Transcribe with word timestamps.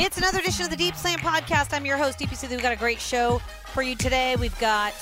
It's 0.00 0.16
another 0.16 0.38
edition 0.38 0.64
of 0.64 0.70
the 0.70 0.76
Deep 0.76 0.94
Slant 0.94 1.20
Podcast. 1.22 1.74
I'm 1.74 1.84
your 1.84 1.96
host, 1.96 2.20
DPC. 2.20 2.48
We've 2.48 2.62
got 2.62 2.72
a 2.72 2.76
great 2.76 3.00
show 3.00 3.40
for 3.74 3.82
you 3.82 3.96
today. 3.96 4.36
We've 4.36 4.56
got 4.60 4.94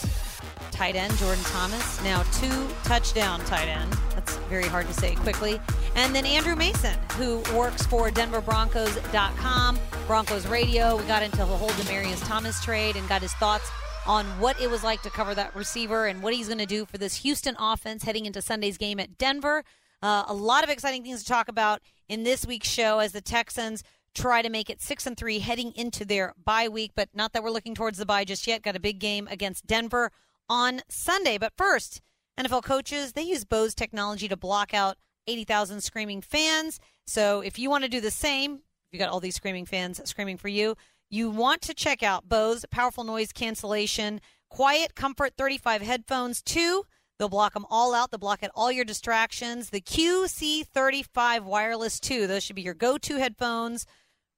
tight 0.71 0.97
end 0.97 1.15
Jordan 1.19 1.45
Thomas, 1.45 2.03
now 2.03 2.23
two 2.33 2.67
touchdown 2.83 3.41
tight 3.41 3.69
end. 3.69 3.93
That's 4.15 4.37
very 4.49 4.65
hard 4.65 4.87
to 4.87 4.95
say 4.95 5.15
quickly. 5.17 5.61
And 5.97 6.15
then 6.15 6.25
Andrew 6.25 6.57
Mason, 6.57 6.99
who 7.19 7.43
works 7.55 7.85
for 7.85 8.09
DenverBroncos.com, 8.09 9.79
Broncos 10.07 10.47
Radio. 10.47 10.97
We 10.97 11.05
got 11.05 11.23
into 11.23 11.37
the 11.37 11.45
whole 11.45 11.69
Demaryius 11.69 12.27
Thomas 12.27 12.65
trade 12.65 12.97
and 12.97 13.07
got 13.07 13.21
his 13.21 13.35
thoughts 13.35 13.71
on 14.07 14.25
what 14.41 14.59
it 14.59 14.71
was 14.71 14.83
like 14.83 15.03
to 15.03 15.11
cover 15.11 15.35
that 15.35 15.55
receiver 15.55 16.07
and 16.07 16.23
what 16.23 16.33
he's 16.33 16.47
going 16.47 16.57
to 16.57 16.65
do 16.65 16.87
for 16.87 16.97
this 16.97 17.17
Houston 17.17 17.55
offense 17.59 18.05
heading 18.05 18.25
into 18.25 18.41
Sunday's 18.41 18.79
game 18.79 18.99
at 18.99 19.19
Denver. 19.19 19.63
Uh, 20.03 20.25
a 20.27 20.35
lot 20.35 20.65
of 20.65 20.71
exciting 20.71 21.03
things 21.03 21.23
to 21.23 21.29
talk 21.29 21.49
about 21.49 21.83
in 22.09 22.23
this 22.23 22.47
week's 22.47 22.69
show 22.69 22.99
as 22.99 23.13
the 23.13 23.21
Texans 23.21 23.83
try 24.17 24.43
to 24.43 24.51
make 24.51 24.71
it 24.71 24.81
six 24.81 25.07
and 25.07 25.17
three 25.17 25.39
heading 25.39 25.73
into 25.77 26.05
their 26.05 26.35
bye 26.43 26.69
week. 26.69 26.93
But 26.97 27.11
not 27.15 27.33
that 27.33 27.43
we're 27.43 27.51
looking 27.51 27.75
towards 27.75 27.99
the 27.99 28.07
bye 28.07 28.25
just 28.25 28.47
yet. 28.47 28.63
Got 28.63 28.77
a 28.77 28.81
big 28.81 28.99
game 28.99 29.29
against 29.31 29.67
Denver 29.67 30.11
on 30.49 30.81
Sunday. 30.89 31.39
But 31.39 31.53
first, 31.57 32.01
NFL 32.39 32.65
coaches 32.65 33.13
they 33.13 33.23
use 33.23 33.45
Bose 33.45 33.75
technology 33.75 34.29
to 34.29 34.37
block 34.37 34.75
out 34.75 34.97
80,000 35.27 35.83
screaming 35.83 36.23
fans. 36.23 36.81
So 37.07 37.41
if 37.41 37.59
you 37.59 37.71
want 37.71 37.85
to 37.85 37.91
do 37.91 38.01
the 38.01 38.11
same, 38.11 38.61
you 38.91 38.99
got 38.99 39.11
all 39.11 39.21
these 39.21 39.37
screaming 39.37 39.67
fans 39.67 40.01
screaming 40.09 40.39
for 40.39 40.49
you. 40.49 40.77
You 41.11 41.31
want 41.31 41.63
to 41.63 41.75
check 41.75 42.03
out 42.03 42.29
Bose 42.29 42.65
powerful 42.71 43.05
noise 43.05 43.33
cancellation, 43.33 44.21
QuietComfort 44.53 45.33
35 45.37 45.83
headphones. 45.83 46.43
Two, 46.43 46.85
they'll 47.19 47.29
block 47.29 47.55
them 47.55 47.67
all 47.71 47.95
out. 47.95 48.11
They'll 48.11 48.19
block 48.19 48.43
out 48.43 48.51
all 48.55 48.73
your 48.73 48.85
distractions. 48.85 49.71
The 49.71 49.81
QC35 49.81 51.43
wireless 51.43 52.01
2, 52.01 52.27
those 52.27 52.43
should 52.43 52.57
be 52.57 52.63
your 52.63 52.75
go-to 52.75 53.19
headphones 53.19 53.87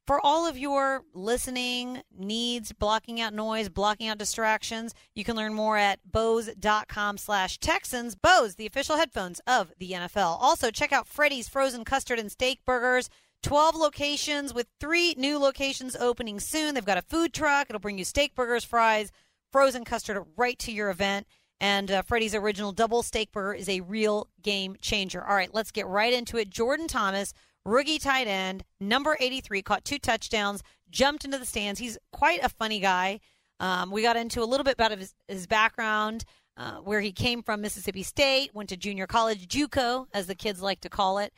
for 0.09 0.25
all 0.25 0.47
of 0.47 0.57
your 0.57 1.03
listening 1.13 2.01
needs, 2.17 2.73
blocking 2.73 3.21
out 3.21 3.35
noise, 3.35 3.69
blocking 3.69 4.09
out 4.09 4.17
distractions, 4.17 4.95
you 5.15 5.23
can 5.23 5.37
learn 5.37 5.53
more 5.53 5.77
at 5.77 6.01
Bose.com 6.11 7.19
slash 7.19 7.59
Texans. 7.59 8.15
Bose, 8.15 8.55
the 8.55 8.65
official 8.65 8.97
headphones 8.97 9.39
of 9.47 9.71
the 9.79 9.91
NFL. 9.91 10.39
Also, 10.41 10.71
check 10.71 10.95
out 10.95 11.07
Freddy's 11.07 11.47
Frozen 11.47 11.85
Custard 11.85 12.19
and 12.19 12.33
Steak 12.33 12.61
Burgers. 12.65 13.11
12 13.43 13.75
locations 13.75 14.55
with 14.55 14.67
three 14.81 15.15
new 15.19 15.39
locations 15.39 15.95
opening 15.95 16.41
soon. 16.41 16.73
They've 16.73 16.83
got 16.87 16.97
a 16.97 17.03
food 17.03 17.35
truck. 17.35 17.67
It'll 17.69 17.79
bring 17.79 17.99
you 17.99 18.07
steak 18.07 18.35
burgers, 18.35 18.65
fries, 18.65 19.13
frozen 19.53 19.85
custard 19.85 20.25
right 20.39 20.59
to 20.61 20.73
your 20.73 20.89
event. 20.89 21.27
And 21.61 21.91
uh, 21.91 22.01
Freddy's 22.01 22.35
original 22.35 22.73
double 22.73 23.03
steak 23.03 23.31
burger 23.31 23.53
is 23.53 23.69
a 23.69 23.83
real 23.83 24.29
game 24.41 24.75
changer. 24.81 25.23
All 25.23 25.37
right, 25.37 25.53
let's 25.53 25.71
get 25.71 25.87
right 25.87 26.15
into 26.15 26.39
it. 26.39 26.49
Jordan 26.49 26.89
Thomas 26.89 27.35
rookie 27.69 27.99
tight 27.99 28.27
end, 28.27 28.65
number 28.81 29.17
83, 29.21 29.63
caught 29.63 29.85
two 29.85 29.99
touchdowns, 29.99 30.63
jumped 30.91 31.25
into 31.25 31.39
the 31.39 31.45
stands. 31.45 31.79
He's 31.79 31.99
quite 32.13 32.43
a 32.43 32.49
funny 32.49 32.81
guy. 32.81 33.21
Um, 33.61 33.91
we 33.91 34.03
got 34.03 34.17
into 34.17 34.43
a 34.43 34.47
little 34.47 34.65
bit 34.65 34.75
about 34.75 34.97
his, 34.97 35.15
his 35.27 35.47
background, 35.47 36.25
uh, 36.57 36.77
where 36.77 37.01
he 37.01 37.13
came 37.13 37.43
from 37.43 37.61
Mississippi 37.61 38.03
State, 38.03 38.55
went 38.55 38.69
to 38.71 38.77
junior 38.77 39.07
college, 39.07 39.49
JUCO, 39.49 40.07
as 40.13 40.27
the 40.27 40.35
kids 40.35 40.61
like 40.61 40.81
to 40.81 40.89
call 40.89 41.19
it. 41.19 41.33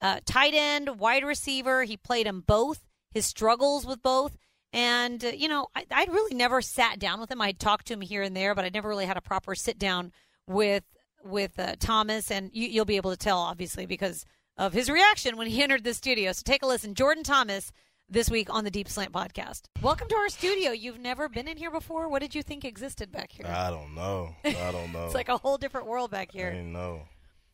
Uh, 0.00 0.20
tight 0.24 0.54
end, 0.54 0.98
wide 0.98 1.24
receiver. 1.24 1.84
He 1.84 1.96
played 1.96 2.26
them 2.26 2.42
both, 2.46 2.84
his 3.10 3.26
struggles 3.26 3.86
with 3.86 4.02
both. 4.02 4.36
And, 4.72 5.24
uh, 5.24 5.28
you 5.28 5.48
know, 5.48 5.68
I, 5.74 5.84
I 5.90 6.04
really 6.10 6.34
never 6.34 6.60
sat 6.60 6.98
down 6.98 7.20
with 7.20 7.30
him. 7.30 7.40
I'd 7.40 7.60
talked 7.60 7.86
to 7.86 7.94
him 7.94 8.00
here 8.00 8.22
and 8.22 8.36
there, 8.36 8.54
but 8.54 8.64
I 8.64 8.70
never 8.70 8.88
really 8.88 9.06
had 9.06 9.16
a 9.16 9.22
proper 9.22 9.54
sit 9.54 9.78
down 9.78 10.12
with 10.46 10.84
with 11.24 11.58
uh, 11.58 11.76
Thomas. 11.78 12.30
And 12.30 12.50
you, 12.52 12.68
you'll 12.68 12.84
be 12.84 12.96
able 12.96 13.12
to 13.12 13.16
tell, 13.16 13.38
obviously, 13.38 13.86
because 13.86 14.26
of 14.56 14.72
his 14.72 14.88
reaction 14.90 15.36
when 15.36 15.46
he 15.48 15.62
entered 15.62 15.84
the 15.84 15.94
studio. 15.94 16.32
So 16.32 16.42
take 16.44 16.62
a 16.62 16.66
listen. 16.66 16.94
Jordan 16.94 17.24
Thomas 17.24 17.72
this 18.08 18.30
week 18.30 18.48
on 18.52 18.64
the 18.64 18.70
Deep 18.70 18.88
Slant 18.88 19.12
podcast. 19.12 19.62
Welcome 19.82 20.08
to 20.08 20.14
our 20.14 20.28
studio. 20.28 20.70
You've 20.72 21.00
never 21.00 21.28
been 21.28 21.48
in 21.48 21.56
here 21.56 21.70
before. 21.70 22.08
What 22.08 22.20
did 22.22 22.34
you 22.34 22.42
think 22.42 22.64
existed 22.64 23.10
back 23.10 23.32
here? 23.32 23.46
I 23.48 23.70
don't 23.70 23.94
know. 23.94 24.34
I 24.44 24.52
don't 24.72 24.92
know. 24.92 25.06
it's 25.06 25.14
like 25.14 25.28
a 25.28 25.38
whole 25.38 25.58
different 25.58 25.86
world 25.86 26.10
back 26.10 26.30
here. 26.32 26.54
I 26.56 26.60
know. 26.62 27.02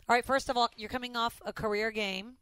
All 0.08 0.16
right, 0.16 0.24
first 0.24 0.48
of 0.48 0.56
all, 0.56 0.68
you're 0.76 0.88
coming 0.88 1.16
off 1.16 1.40
a 1.44 1.52
career 1.52 1.90
game. 1.90 2.34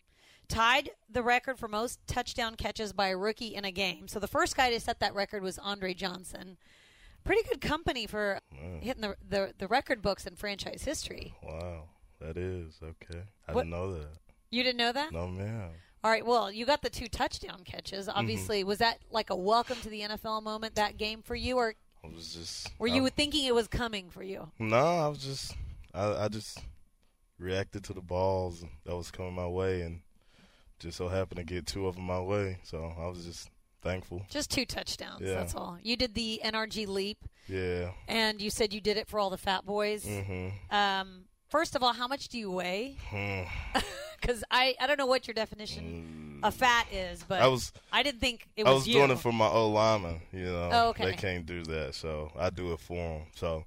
Tied 0.49 0.91
the 1.11 1.23
record 1.23 1.59
for 1.59 1.69
most 1.69 2.01
touchdown 2.07 2.55
catches 2.55 2.95
by 2.95 3.09
a 3.09 3.17
rookie 3.17 3.55
in 3.55 3.67
a 3.67 3.71
game. 3.71 4.09
So 4.09 4.19
the 4.19 4.27
first 4.27 4.57
guy 4.57 4.71
to 4.71 4.81
set 4.81 4.99
that 5.01 5.15
record 5.15 5.43
was 5.43 5.59
Andre 5.59 5.93
Johnson. 5.93 6.57
Pretty 7.25 7.47
good 7.47 7.61
company 7.61 8.07
for 8.07 8.41
hitting 8.81 9.03
the, 9.03 9.17
the, 9.29 9.53
the 9.59 9.67
record 9.69 10.01
books 10.01 10.27
in 10.27 10.37
franchise 10.37 10.83
history. 10.85 11.35
Wow, 11.43 11.85
that 12.23 12.39
is 12.39 12.79
okay. 12.83 13.25
I 13.47 13.53
What- 13.53 13.65
didn't 13.65 13.73
know 13.73 13.93
that. 13.95 14.07
You 14.51 14.63
didn't 14.63 14.79
know 14.79 14.93
that? 14.93 15.13
No, 15.13 15.29
man. 15.29 15.71
All 16.05 16.11
right. 16.11 16.25
Well, 16.25 16.51
you 16.51 16.65
got 16.65 16.83
the 16.83 16.91
two 16.91 17.09
touchdown 17.09 17.63
catches. 17.65 18.09
Obviously, 18.09 18.65
was 18.65 18.79
that 18.79 18.99
like 19.11 19.31
a 19.31 19.37
welcome 19.37 19.77
to 19.83 19.89
the 19.89 20.01
NFL 20.03 20.43
moment 20.43 20.77
that 20.77 20.97
game 20.97 21.23
for 21.23 21.35
you, 21.35 21.57
or 21.57 21.75
I 22.05 22.09
was 22.09 22.35
just. 22.35 22.71
were 22.79 22.89
I- 22.89 22.95
you 22.95 23.09
thinking 23.11 23.45
it 23.47 23.55
was 23.55 23.69
coming 23.69 24.09
for 24.11 24.23
you? 24.23 24.51
No, 24.59 24.77
I 24.77 25.09
was 25.09 25.19
just. 25.19 25.55
I, 25.95 26.25
I 26.25 26.29
just 26.29 26.59
reacted 27.39 27.85
to 27.85 27.93
the 27.93 28.01
balls 28.01 28.65
that 28.85 28.97
was 28.97 29.11
coming 29.11 29.35
my 29.35 29.47
way, 29.49 29.83
and 29.83 30.01
just 30.79 30.97
so 30.97 31.09
happened 31.09 31.39
to 31.39 31.45
get 31.45 31.67
two 31.67 31.87
of 31.87 31.97
them 31.97 32.05
my 32.05 32.21
way. 32.21 32.59
So 32.63 32.93
I 32.99 33.07
was 33.09 33.25
just 33.25 33.49
thankful. 33.83 34.23
Just 34.31 34.51
two 34.51 34.65
touchdowns. 34.65 35.21
Yeah. 35.21 35.35
That's 35.35 35.55
all. 35.55 35.79
You 35.83 35.97
did 35.97 36.15
the 36.15 36.41
NRG 36.45 36.87
leap, 36.87 37.19
Yeah. 37.49 37.91
and 38.07 38.41
you 38.41 38.51
said 38.51 38.73
you 38.73 38.81
did 38.81 38.97
it 38.97 39.09
for 39.09 39.19
all 39.19 39.31
the 39.31 39.37
fat 39.39 39.67
boys. 39.67 40.05
Mm-hmm. 40.05 40.75
Um, 40.75 41.25
first 41.49 41.75
of 41.75 41.83
all, 41.83 41.93
how 41.93 42.07
much 42.07 42.29
do 42.29 42.39
you 42.39 42.51
weigh? 42.51 42.97
Hmm. 43.11 43.43
Because 44.21 44.43
I, 44.51 44.75
I 44.81 44.87
don't 44.87 44.99
know 44.99 45.07
what 45.07 45.27
your 45.27 45.35
definition 45.35 46.41
of 46.43 46.55
fat 46.55 46.87
is, 46.93 47.25
but 47.27 47.41
I 47.41 47.49
was 47.49 47.73
I 47.93 48.03
didn't 48.03 48.21
think 48.21 48.49
it 48.57 48.67
I 48.67 48.71
was 48.71 48.81
was 48.81 48.89
you. 48.89 48.95
doing 48.95 49.11
it 49.11 49.19
for 49.19 49.33
my 49.33 49.47
old 49.47 49.75
lineman. 49.75 50.21
You 50.33 50.45
know, 50.45 50.71
Oh, 50.73 50.89
okay. 50.91 51.07
they 51.07 51.13
can't 51.15 51.47
do 51.47 51.63
that, 51.65 51.95
so 51.95 52.31
I 52.39 52.51
do 52.51 52.73
it 52.73 52.81
for 52.81 52.97
them. 52.97 53.27
So 53.35 53.65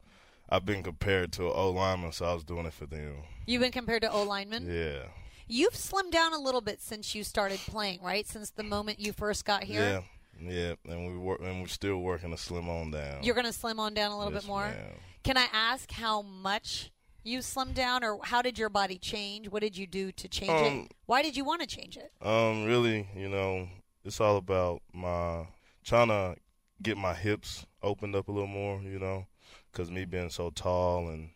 I've 0.49 0.65
been 0.65 0.83
compared 0.83 1.31
to 1.33 1.47
an 1.47 1.53
old 1.55 1.75
lineman, 1.75 2.11
so 2.11 2.25
I 2.25 2.33
was 2.33 2.43
doing 2.43 2.65
it 2.65 2.73
for 2.73 2.85
them. 2.85 3.15
You've 3.45 3.61
been 3.61 3.71
compared 3.71 4.01
to 4.03 4.11
O 4.11 4.23
lineman. 4.23 4.67
Yeah. 4.69 5.03
You've 5.47 5.73
slimmed 5.73 6.11
down 6.11 6.31
a 6.33 6.39
little 6.39 6.61
bit 6.61 6.81
since 6.81 7.13
you 7.13 7.23
started 7.25 7.59
playing, 7.59 7.99
right? 8.01 8.25
Since 8.27 8.51
the 8.51 8.63
moment 8.63 8.99
you 9.01 9.11
first 9.11 9.43
got 9.43 9.63
here. 9.65 10.03
Yeah, 10.39 10.49
yeah, 10.85 10.93
and 10.93 11.07
we 11.11 11.17
work, 11.17 11.41
and 11.41 11.59
we're 11.61 11.67
still 11.67 11.97
working 11.97 12.31
to 12.31 12.37
slim 12.37 12.69
on 12.69 12.91
down. 12.91 13.23
You're 13.23 13.35
going 13.35 13.47
to 13.47 13.51
slim 13.53 13.77
on 13.79 13.93
down 13.93 14.11
a 14.11 14.17
little 14.17 14.31
Yes, 14.31 14.43
bit 14.43 14.47
more. 14.47 14.67
ma'am. 14.67 14.93
Can 15.25 15.37
I 15.37 15.47
ask 15.51 15.91
how 15.91 16.21
much 16.21 16.91
you 17.23 17.39
slimmed 17.39 17.73
down, 17.73 18.03
or 18.03 18.19
how 18.23 18.41
did 18.41 18.57
your 18.57 18.69
body 18.69 18.97
change? 18.97 19.49
What 19.49 19.61
did 19.61 19.77
you 19.77 19.87
do 19.87 20.11
to 20.11 20.27
change 20.27 20.51
it? 20.51 20.71
Um, 20.71 20.87
Why 21.05 21.21
did 21.21 21.37
you 21.37 21.43
want 21.43 21.61
to 21.61 21.67
change 21.67 21.97
it? 21.97 22.11
Um, 22.21 22.65
really, 22.65 23.07
you 23.15 23.29
know, 23.29 23.67
it's 24.03 24.19
all 24.19 24.37
about 24.37 24.81
my 24.93 25.45
trying 25.83 26.07
to 26.07 26.35
get 26.81 26.97
my 26.97 27.13
hips 27.13 27.65
opened 27.83 28.15
up 28.15 28.27
a 28.27 28.31
little 28.31 28.47
more. 28.47 28.81
You 28.81 28.99
know, 28.99 29.27
because 29.71 29.91
me 29.91 30.05
being 30.05 30.29
so 30.29 30.49
tall 30.49 31.09
and 31.09 31.29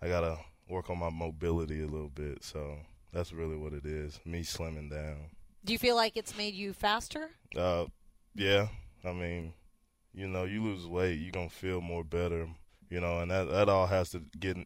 I 0.00 0.08
gotta 0.08 0.38
work 0.68 0.90
on 0.90 0.98
my 0.98 1.10
mobility 1.10 1.82
a 1.82 1.86
little 1.86 2.10
bit. 2.10 2.44
So 2.44 2.78
that's 3.12 3.32
really 3.32 3.56
what 3.56 3.72
it 3.72 3.84
is. 3.84 4.20
Me 4.24 4.40
slimming 4.40 4.90
down. 4.90 5.30
Do 5.64 5.72
you 5.72 5.78
feel 5.78 5.96
like 5.96 6.16
it's 6.16 6.36
made 6.36 6.54
you 6.54 6.72
faster? 6.72 7.30
Uh, 7.56 7.86
yeah. 8.34 8.68
I 9.04 9.12
mean, 9.12 9.54
you 10.12 10.28
know, 10.28 10.44
you 10.44 10.62
lose 10.62 10.86
weight, 10.86 11.18
you're 11.18 11.32
gonna 11.32 11.48
feel 11.48 11.80
more 11.80 12.04
better. 12.04 12.48
You 12.90 13.00
know, 13.00 13.20
and 13.20 13.30
that 13.30 13.50
that 13.50 13.68
all 13.68 13.86
has 13.86 14.10
to 14.10 14.22
get 14.38 14.56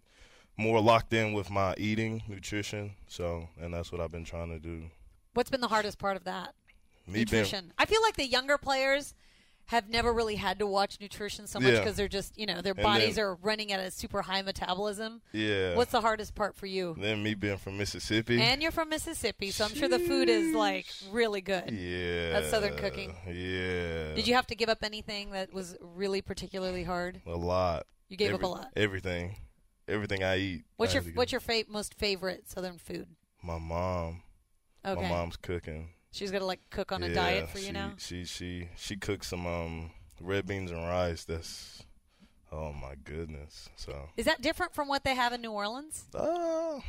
more 0.58 0.80
locked 0.80 1.12
in 1.14 1.32
with 1.32 1.50
my 1.50 1.74
eating, 1.78 2.22
nutrition. 2.28 2.92
So, 3.06 3.48
and 3.60 3.72
that's 3.72 3.90
what 3.90 4.00
I've 4.00 4.12
been 4.12 4.24
trying 4.24 4.50
to 4.50 4.58
do. 4.58 4.82
What's 5.34 5.48
been 5.50 5.60
the 5.62 5.68
hardest 5.68 5.98
part 5.98 6.16
of 6.16 6.24
that? 6.24 6.52
Me 7.06 7.20
nutrition. 7.20 7.72
I 7.78 7.86
feel 7.86 8.02
like 8.02 8.16
the 8.16 8.26
younger 8.26 8.58
players 8.58 9.14
have 9.66 9.88
never 9.90 10.12
really 10.14 10.36
had 10.36 10.58
to 10.58 10.66
watch 10.66 10.98
nutrition 10.98 11.46
so 11.46 11.60
much 11.60 11.72
Yeah. 11.74 11.78
because 11.80 11.94
they're 11.94 12.08
just, 12.08 12.38
you 12.38 12.46
know, 12.46 12.62
their 12.62 12.72
And 12.72 12.82
bodies 12.82 13.16
then- 13.16 13.24
are 13.24 13.34
running 13.36 13.70
at 13.70 13.78
a 13.80 13.90
super 13.90 14.22
high 14.22 14.40
metabolism. 14.42 15.20
yeah. 15.32 15.74
What's 15.74 15.92
the 15.92 16.00
hardest 16.00 16.34
part 16.34 16.56
for 16.56 16.64
you? 16.66 16.96
then 16.98 17.22
me 17.22 17.34
being 17.34 17.58
from 17.58 17.76
Mississippi. 17.76 18.40
And 18.40 18.62
you're 18.62 18.70
from 18.72 18.88
Mississippi, 18.88 19.50
so 19.50 19.66
I'm 19.66 19.74
sure 19.74 19.86
the 19.88 19.98
food 19.98 20.28
is 20.30 20.54
like 20.54 20.86
really 21.10 21.42
good. 21.42 21.70
yeah. 21.70 22.32
That's 22.32 22.48
Southern 22.50 22.76
cooking. 22.78 23.14
Yeah. 23.26 24.14
Did 24.14 24.26
you 24.26 24.34
have 24.34 24.46
to 24.48 24.54
give 24.54 24.70
up 24.70 24.82
anything 24.82 25.30
that 25.32 25.52
was 25.52 25.76
really 25.80 26.22
particularly 26.22 26.82
hard? 26.84 27.20
A 27.26 27.30
lot. 27.36 27.86
You 28.08 28.16
gave 28.16 28.32
up 28.34 28.42
a 28.42 28.46
lot. 28.46 28.68
Everything. 28.74 29.36
Everything 29.88 30.22
I 30.22 30.36
eat. 30.38 30.64
What's 30.76 30.94
I 30.94 31.00
your 31.00 31.12
what's 31.14 31.32
your 31.32 31.40
fa- 31.40 31.64
most 31.68 31.94
favorite 31.94 32.48
Southern 32.48 32.78
food? 32.78 33.08
My 33.42 33.58
mom. 33.58 34.22
Okay, 34.84 35.02
My 35.02 35.08
mom's 35.08 35.36
cooking. 35.36 35.90
she's 36.10 36.30
gonna 36.30 36.44
like 36.44 36.60
cook 36.70 36.92
on 36.92 37.02
a 37.02 37.12
diet 37.12 37.48
for 37.48 37.58
you 37.58 37.66
she, 37.66 37.72
now. 37.72 37.92
She 37.96 38.24
she 38.24 38.68
she 38.76 38.96
cooks 38.96 39.28
some 39.28 39.46
um 39.46 39.90
red 40.20 40.46
beans 40.46 40.70
and 40.70 40.86
rice. 40.86 41.24
That's 41.24 41.84
oh 42.52 42.72
my 42.72 42.94
goodness. 43.02 43.70
So 43.76 44.10
Is 44.16 44.26
that 44.26 44.42
different 44.42 44.74
from 44.74 44.88
what 44.88 45.04
they 45.04 45.14
have 45.14 45.32
in 45.32 45.40
New 45.40 45.52
Orleans? 45.52 46.04
uh, 46.14 46.80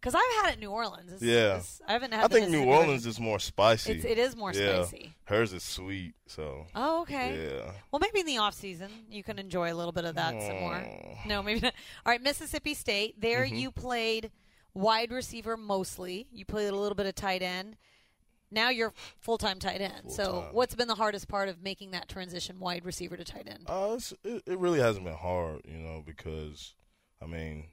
Because 0.00 0.14
I've 0.14 0.42
had 0.44 0.50
it 0.50 0.54
in 0.54 0.60
New 0.60 0.70
Orleans. 0.70 1.12
It's, 1.12 1.22
Yeah. 1.22 1.56
it's- 1.56 1.80
I 1.86 1.92
haven't 1.92 2.12
had. 2.12 2.24
I 2.24 2.28
think 2.28 2.50
New 2.50 2.64
Orleans 2.64 3.04
is 3.06 3.18
more 3.18 3.38
spicy. 3.40 3.92
It's, 3.94 4.04
it 4.04 4.16
is 4.18 4.36
more 4.36 4.52
yeah. 4.52 4.84
spicy. 4.84 5.12
Hers 5.24 5.52
is 5.52 5.62
sweet. 5.64 6.14
So 6.26 6.66
Oh, 6.74 7.02
okay. 7.02 7.50
yeah. 7.58 7.72
Well, 7.90 7.98
maybe 8.00 8.20
in 8.20 8.26
the 8.26 8.38
off 8.38 8.54
season 8.54 8.90
you 9.10 9.22
can 9.24 9.38
enjoy 9.38 9.72
a 9.72 9.74
little 9.74 9.92
bit 9.92 10.04
of 10.04 10.14
that 10.14 10.40
some 10.40 10.56
more. 10.60 10.84
No, 11.26 11.42
maybe 11.42 11.60
not. 11.60 11.74
All 12.06 12.12
right, 12.12 12.22
Mississippi 12.22 12.74
State. 12.74 13.20
There 13.20 13.44
Mm-hmm. 13.44 13.56
you 13.56 13.70
played 13.72 14.30
wide 14.74 15.10
receiver 15.10 15.56
mostly. 15.56 16.28
You 16.30 16.44
played 16.44 16.68
a 16.68 16.76
little 16.76 16.94
bit 16.94 17.06
of 17.06 17.14
tight 17.16 17.42
end. 17.42 17.76
now 18.50 18.70
you're 18.70 18.94
full 19.18 19.36
time 19.36 19.58
tight 19.58 19.80
end. 19.80 20.12
So 20.12 20.24
Full-time. 20.24 20.54
what's 20.54 20.74
been 20.76 20.88
the 20.88 20.94
hardest 20.94 21.26
part 21.28 21.48
of 21.48 21.60
making 21.60 21.90
that 21.90 22.08
transition 22.08 22.60
wide 22.60 22.84
receiver 22.84 23.16
to 23.16 23.24
tight 23.24 23.48
end? 23.48 23.64
Uh, 23.66 23.94
it's, 23.96 24.12
it, 24.24 24.42
it 24.46 24.58
really 24.58 24.78
hasn't 24.78 25.04
been 25.04 25.16
hard, 25.16 25.62
you 25.66 25.76
know, 25.78 26.02
because 26.06 26.74
I 27.20 27.26
mean, 27.26 27.64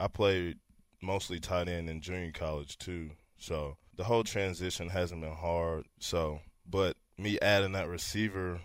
I 0.00 0.08
played 0.08 0.58
mostly 1.00 1.40
tight 1.40 1.68
end 1.68 1.88
in 1.88 2.00
junior 2.00 2.32
college 2.32 2.78
too, 2.78 3.10
so 3.38 3.76
the 3.96 4.04
whole 4.04 4.24
transition 4.24 4.88
hasn't 4.88 5.20
been 5.20 5.34
hard. 5.34 5.84
So, 5.98 6.40
but 6.68 6.96
me 7.16 7.38
adding 7.40 7.72
that 7.72 7.88
receiver, 7.88 8.60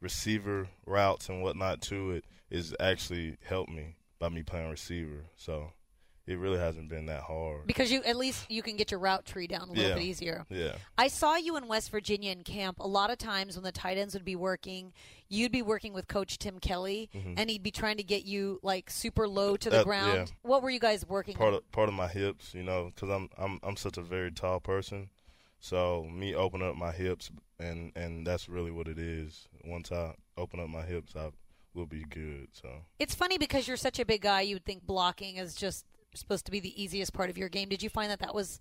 receiver 0.00 0.68
routes 0.86 1.28
and 1.28 1.42
whatnot 1.42 1.80
to 1.82 2.12
it 2.12 2.24
is 2.50 2.74
actually 2.78 3.38
helped 3.44 3.70
me 3.70 3.96
by 4.18 4.28
me 4.28 4.42
playing 4.42 4.70
receiver. 4.70 5.24
So, 5.36 5.72
it 6.26 6.38
really 6.38 6.58
hasn't 6.58 6.88
been 6.88 7.06
that 7.06 7.22
hard. 7.22 7.66
Because 7.66 7.92
you 7.92 8.02
at 8.04 8.16
least 8.16 8.50
you 8.50 8.62
can 8.62 8.76
get 8.76 8.90
your 8.90 9.00
route 9.00 9.24
tree 9.26 9.46
down 9.46 9.68
a 9.68 9.72
little 9.72 9.88
Yeah. 9.90 9.94
bit 9.94 10.04
easier. 10.04 10.46
Yeah, 10.48 10.76
I 10.96 11.08
saw 11.08 11.36
you 11.36 11.56
in 11.56 11.66
West 11.68 11.90
Virginia 11.90 12.32
in 12.32 12.42
camp. 12.44 12.78
A 12.80 12.86
lot 12.88 13.10
of 13.10 13.18
times 13.18 13.56
when 13.56 13.64
the 13.64 13.72
tight 13.72 13.98
ends 13.98 14.14
would 14.14 14.24
be 14.24 14.36
working, 14.36 14.92
you'd 15.28 15.52
be 15.52 15.62
working 15.62 15.92
with 15.92 16.08
Coach 16.08 16.38
Tim 16.38 16.58
Kelly, 16.60 17.10
and 17.36 17.50
he'd 17.50 17.62
be 17.62 17.70
trying 17.70 17.96
to 17.98 18.02
get 18.02 18.24
you 18.24 18.58
like 18.62 18.88
super 18.90 19.28
low 19.28 19.56
to 19.56 19.68
the 19.70 19.76
Mm-hmm. 19.76 19.78
That- 19.80 19.84
ground. 19.84 20.28
yeah. 20.28 20.34
What 20.48 20.62
were 20.62 20.70
you 20.70 20.80
guys 20.80 21.04
working 21.06 21.34
part 21.36 21.48
on? 21.48 21.54
of 21.58 21.72
part 21.72 21.88
of 21.88 21.94
my 21.94 22.08
hips, 22.08 22.54
you 22.54 22.62
know, 22.62 22.90
because 22.94 23.10
I'm 23.10 23.28
I'm 23.36 23.60
I'm 23.62 23.76
such 23.76 23.98
a 23.98 24.02
very 24.02 24.30
tall 24.32 24.60
person. 24.60 25.10
So 25.60 26.04
me 26.04 26.34
opening 26.34 26.68
up 26.68 26.76
my 26.76 26.92
hips, 26.92 27.30
and 27.58 27.92
and 27.96 28.26
that's 28.26 28.48
really 28.48 28.70
what 28.70 28.86
it 28.88 28.98
is. 28.98 29.48
Once 29.64 29.90
I 29.92 30.14
open 30.36 30.60
up 30.60 30.68
my 30.68 30.82
hips, 30.82 31.14
I 31.16 31.30
will 31.74 31.86
be 31.86 32.04
good. 32.04 32.48
So 32.52 32.68
It's 32.98 33.14
funny 33.14 33.36
because 33.38 33.66
you're 33.66 33.76
such 33.76 33.98
a 33.98 34.04
big 34.04 34.20
guy. 34.22 34.42
You 34.42 34.56
would 34.56 34.64
think 34.64 34.86
blocking 34.86 35.36
is 35.36 35.54
just 35.54 35.84
supposed 36.14 36.46
to 36.46 36.52
be 36.52 36.60
the 36.60 36.82
easiest 36.82 37.12
part 37.12 37.30
of 37.30 37.38
your 37.38 37.48
game. 37.48 37.68
Did 37.68 37.82
you 37.82 37.90
find 37.90 38.10
that 38.10 38.20
that 38.20 38.34
was 38.34 38.60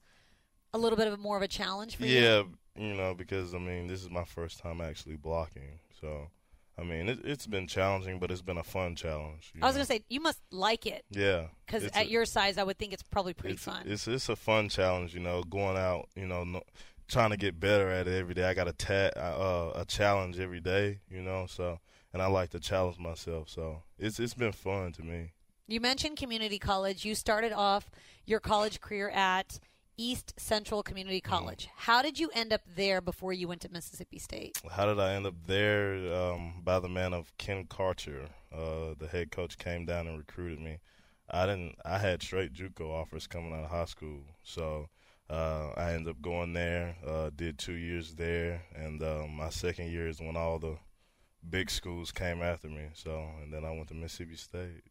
a 0.73 0.77
little 0.77 0.97
bit 0.97 1.07
of 1.07 1.13
a 1.13 1.17
more 1.17 1.37
of 1.37 1.43
a 1.43 1.47
challenge 1.47 1.95
for 1.95 2.05
you? 2.05 2.19
yeah, 2.19 2.43
you 2.75 2.93
know, 2.93 3.13
because 3.13 3.53
I 3.53 3.59
mean, 3.59 3.87
this 3.87 4.01
is 4.01 4.09
my 4.09 4.23
first 4.23 4.59
time 4.59 4.81
actually 4.81 5.15
blocking. 5.15 5.79
So 5.99 6.29
I 6.77 6.83
mean, 6.83 7.07
it, 7.07 7.19
it's 7.23 7.45
been 7.45 7.67
challenging, 7.67 8.19
but 8.19 8.31
it's 8.31 8.41
been 8.41 8.57
a 8.57 8.63
fun 8.63 8.95
challenge. 8.95 9.53
I 9.61 9.67
was 9.67 9.75
know. 9.75 9.79
going 9.79 9.85
to 9.85 9.93
say 9.93 10.05
you 10.09 10.21
must 10.21 10.41
like 10.51 10.85
it 10.85 11.05
yeah, 11.09 11.47
because 11.65 11.83
at 11.85 12.07
a- 12.07 12.09
your 12.09 12.25
size, 12.25 12.57
I 12.57 12.63
would 12.63 12.77
think 12.79 12.93
it's 12.93 13.03
probably 13.03 13.33
pretty 13.33 13.55
it's, 13.55 13.63
fun. 13.63 13.83
It's 13.85 14.07
it's 14.07 14.29
a 14.29 14.35
fun 14.35 14.69
challenge, 14.69 15.13
you 15.13 15.19
know, 15.19 15.43
going 15.43 15.77
out, 15.77 16.09
you 16.15 16.25
know, 16.25 16.43
no, 16.43 16.63
trying 17.07 17.29
to 17.29 17.37
get 17.37 17.59
better 17.59 17.89
at 17.89 18.07
it 18.07 18.17
every 18.17 18.33
day. 18.33 18.45
I 18.45 18.53
got 18.55 18.67
a 18.67 18.73
ta- 18.73 19.19
uh, 19.19 19.73
a 19.75 19.85
challenge 19.85 20.39
every 20.39 20.61
day, 20.61 21.01
you 21.09 21.21
know, 21.21 21.45
so 21.47 21.79
and 22.11 22.21
I 22.21 22.27
like 22.27 22.49
to 22.51 22.59
challenge 22.59 22.97
myself. 22.97 23.49
So 23.49 23.83
it's 23.99 24.19
it's 24.19 24.33
been 24.33 24.51
fun 24.51 24.93
to 24.93 25.03
me. 25.03 25.33
You 25.67 25.79
mentioned 25.79 26.17
community 26.17 26.59
college. 26.59 27.05
You 27.05 27.15
started 27.15 27.53
off 27.53 27.89
your 28.25 28.39
college 28.39 28.81
career 28.81 29.09
at 29.09 29.59
East 29.97 30.33
Central 30.37 30.83
Community 30.83 31.21
Mm-hmm. 31.21 31.33
College. 31.33 31.69
How 31.75 32.01
did 32.01 32.19
you 32.19 32.29
end 32.33 32.51
up 32.51 32.61
there 32.75 32.99
before 32.99 33.31
you 33.31 33.47
went 33.47 33.61
to 33.61 33.71
Mississippi 33.71 34.19
State? 34.19 34.59
How 34.71 34.85
did 34.85 34.99
I 34.99 35.13
end 35.13 35.25
up 35.25 35.35
there? 35.47 35.95
Um, 36.13 36.61
by 36.63 36.79
the 36.79 36.89
man 36.89 37.13
of 37.13 37.31
Ken 37.37 37.65
Karcher, 37.65 38.27
uh, 38.53 38.95
the 38.97 39.07
head 39.09 39.31
coach 39.31 39.57
came 39.57 39.85
down 39.85 40.07
and 40.07 40.17
recruited 40.17 40.59
me. 40.59 40.79
I 41.29 41.45
didn't. 41.45 41.75
I 41.85 41.97
had 41.99 42.21
straight 42.21 42.53
JUCO 42.53 42.89
offers 42.89 43.27
coming 43.27 43.53
out 43.53 43.63
of 43.63 43.69
high 43.71 43.85
school, 43.85 44.23
so 44.43 44.89
uh, 45.29 45.69
I 45.77 45.93
ended 45.93 46.09
up 46.09 46.21
going 46.21 46.51
there. 46.53 46.97
Uh, 47.07 47.29
did 47.33 47.57
two 47.57 47.73
years 47.73 48.15
there, 48.15 48.63
and 48.75 49.01
um, 49.01 49.37
my 49.37 49.49
second 49.49 49.89
year 49.91 50.07
is 50.09 50.19
when 50.19 50.35
all 50.35 50.59
the 50.59 50.75
big 51.49 51.71
schools 51.71 52.11
came 52.11 52.41
after 52.41 52.67
me. 52.67 52.89
So, 52.93 53.25
and 53.41 53.53
then 53.53 53.63
I 53.63 53.71
went 53.71 53.87
to 53.87 53.93
Mississippi 53.93 54.35
State. 54.35 54.83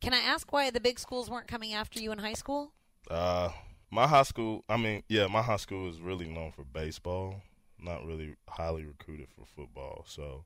Can 0.00 0.14
I 0.14 0.18
ask 0.18 0.50
why 0.52 0.70
the 0.70 0.80
big 0.80 0.98
schools 0.98 1.28
weren't 1.28 1.46
coming 1.46 1.74
after 1.74 2.00
you 2.00 2.12
in 2.12 2.18
high 2.18 2.32
school? 2.34 2.72
uh, 3.10 3.50
my 3.90 4.06
high 4.06 4.22
school. 4.22 4.64
I 4.68 4.76
mean, 4.76 5.02
yeah, 5.08 5.26
my 5.26 5.42
high 5.42 5.56
school 5.56 5.88
is 5.90 6.00
really 6.00 6.28
known 6.28 6.52
for 6.52 6.64
baseball, 6.64 7.42
not 7.78 8.04
really 8.06 8.36
highly 8.48 8.84
recruited 8.84 9.28
for 9.34 9.44
football. 9.44 10.04
So, 10.06 10.44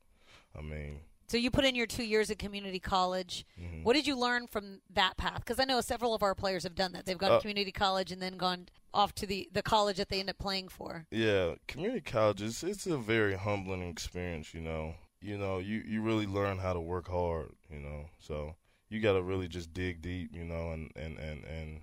I 0.59 0.63
mean, 0.63 1.01
So 1.29 1.37
you 1.37 1.51
put 1.51 1.65
in 1.65 1.75
your 1.75 1.87
two 1.87 2.05
years 2.05 2.31
at 2.31 2.39
community 2.39 2.81
college. 2.81 3.45
Mm-hmm. 3.61 3.83
What 3.83 3.95
did 3.95 4.07
you 4.07 4.19
learn 4.19 4.47
from 4.47 4.81
that 4.95 5.17
path? 5.19 5.39
Because 5.45 5.61
I 5.61 5.65
know 5.65 5.81
several 5.83 6.15
of 6.15 6.23
our 6.23 6.35
players 6.35 6.65
have 6.65 6.75
done 6.75 6.93
that. 6.93 7.05
They've 7.07 7.19
gone 7.19 7.33
Uh, 7.33 7.37
to 7.37 7.41
community 7.43 7.73
college 7.73 8.11
and 8.11 8.21
then 8.23 8.37
gone 8.39 8.69
off 8.95 9.15
to 9.17 9.27
the, 9.27 9.49
the 9.53 9.63
college 9.63 9.99
that 9.99 10.09
they 10.09 10.21
end 10.21 10.31
up 10.31 10.39
playing 10.39 10.69
for. 10.69 11.07
Yeah, 11.11 11.55
community 11.69 12.01
college 12.01 12.41
is 12.41 12.65
it's 12.65 12.87
a 12.87 12.97
very 12.97 13.35
humbling 13.35 13.89
experience, 13.89 14.55
you 14.55 14.61
know. 14.63 14.95
You 15.21 15.39
know, 15.39 15.59
you, 15.59 15.83
you 15.87 16.03
really 16.03 16.27
learn 16.27 16.59
how 16.59 16.73
to 16.73 16.81
work 16.81 17.09
hard, 17.09 17.53
you 17.71 17.81
know. 17.81 18.07
So 18.19 18.57
you 18.95 19.01
gotta 19.01 19.21
really 19.23 19.49
just 19.49 19.75
dig 19.75 20.01
deep, 20.01 20.31
you 20.33 20.45
know, 20.45 20.71
and, 20.71 20.91
and, 20.97 21.19
and, 21.19 21.45
and 21.45 21.81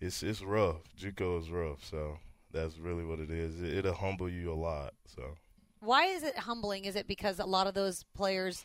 it's 0.00 0.22
it's 0.22 0.42
rough. 0.42 0.82
JUCO 1.00 1.40
is 1.40 1.50
rough, 1.50 1.84
so 1.84 2.18
that's 2.52 2.78
really 2.78 3.04
what 3.04 3.18
it 3.18 3.30
is. 3.30 3.60
It, 3.60 3.78
it'll 3.78 3.94
humble 3.94 4.28
you 4.28 4.52
a 4.52 4.54
lot. 4.54 4.94
So 5.06 5.36
Why 5.80 6.04
is 6.04 6.22
it 6.22 6.36
humbling? 6.36 6.84
Is 6.84 6.94
it 6.96 7.06
because 7.08 7.38
a 7.38 7.46
lot 7.46 7.66
of 7.66 7.74
those 7.74 8.04
players 8.14 8.64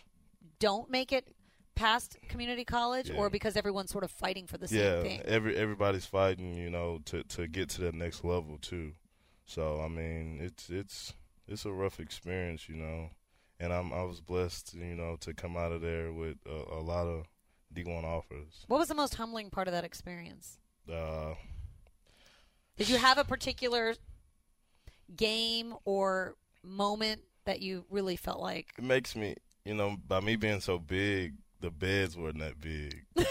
don't 0.59 0.89
make 0.89 1.11
it 1.11 1.33
past 1.75 2.17
community 2.29 2.65
college, 2.65 3.09
Yeah. 3.09 3.15
or 3.15 3.29
because 3.29 3.55
everyone's 3.57 3.89
sort 3.91 4.03
of 4.03 4.11
fighting 4.11 4.45
for 4.45 4.57
the 4.59 4.67
same 4.67 4.79
yeah, 4.79 5.01
thing? 5.01 5.21
every 5.25 5.55
everybody's 5.55 6.05
fighting, 6.05 6.53
you 6.55 6.69
know, 6.69 6.99
to 7.05 7.23
to 7.23 7.47
get 7.47 7.69
to 7.69 7.81
that 7.81 7.95
next 7.95 8.23
level 8.23 8.57
too. 8.61 8.93
So 9.45 9.81
I 9.81 9.87
mean, 9.87 10.39
it's 10.41 10.69
it's 10.69 11.13
it's 11.47 11.65
a 11.65 11.71
rough 11.71 11.99
experience, 11.99 12.69
you 12.69 12.75
know, 12.75 13.09
and 13.59 13.73
I'm 13.73 13.91
I 13.91 14.03
was 14.03 14.21
blessed, 14.21 14.75
you 14.75 14.95
know, 14.95 15.15
to 15.21 15.33
come 15.33 15.57
out 15.57 15.71
of 15.71 15.81
there 15.81 16.11
with 16.13 16.37
a, 16.45 16.75
a 16.75 16.81
lot 16.81 17.07
of 17.07 17.25
D1 17.73 18.03
offers. 18.03 18.65
What 18.67 18.77
was 18.79 18.87
the 18.87 18.95
most 18.95 19.15
humbling 19.15 19.49
part 19.49 19.67
of 19.67 19.73
that 19.73 19.83
experience? 19.83 20.57
Uh, 20.91 21.33
Did 22.77 22.89
you 22.89 22.97
have 22.97 23.17
a 23.17 23.23
particular 23.23 23.95
game 25.15 25.73
or 25.85 26.35
moment 26.63 27.21
that 27.45 27.61
you 27.61 27.85
really 27.89 28.15
felt 28.15 28.39
like? 28.39 28.73
it 28.77 28.83
makes 28.83 29.15
me, 29.15 29.35
you 29.65 29.73
know, 29.73 29.97
by 30.07 30.19
me 30.19 30.35
being 30.35 30.61
so 30.61 30.77
big, 30.79 31.33
the 31.61 31.71
beds 31.71 32.17
weren't 32.17 32.39
that 32.39 32.59
big. 32.59 33.05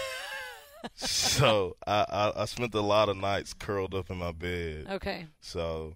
so 0.95 1.75
I, 1.85 2.05
I 2.09 2.41
I 2.41 2.45
spent 2.45 2.73
a 2.75 2.81
lot 2.81 3.09
of 3.09 3.17
nights 3.17 3.53
curled 3.53 3.93
up 3.95 4.09
in 4.09 4.17
my 4.17 4.31
bed. 4.31 4.87
Okay. 4.89 5.27
So 5.41 5.95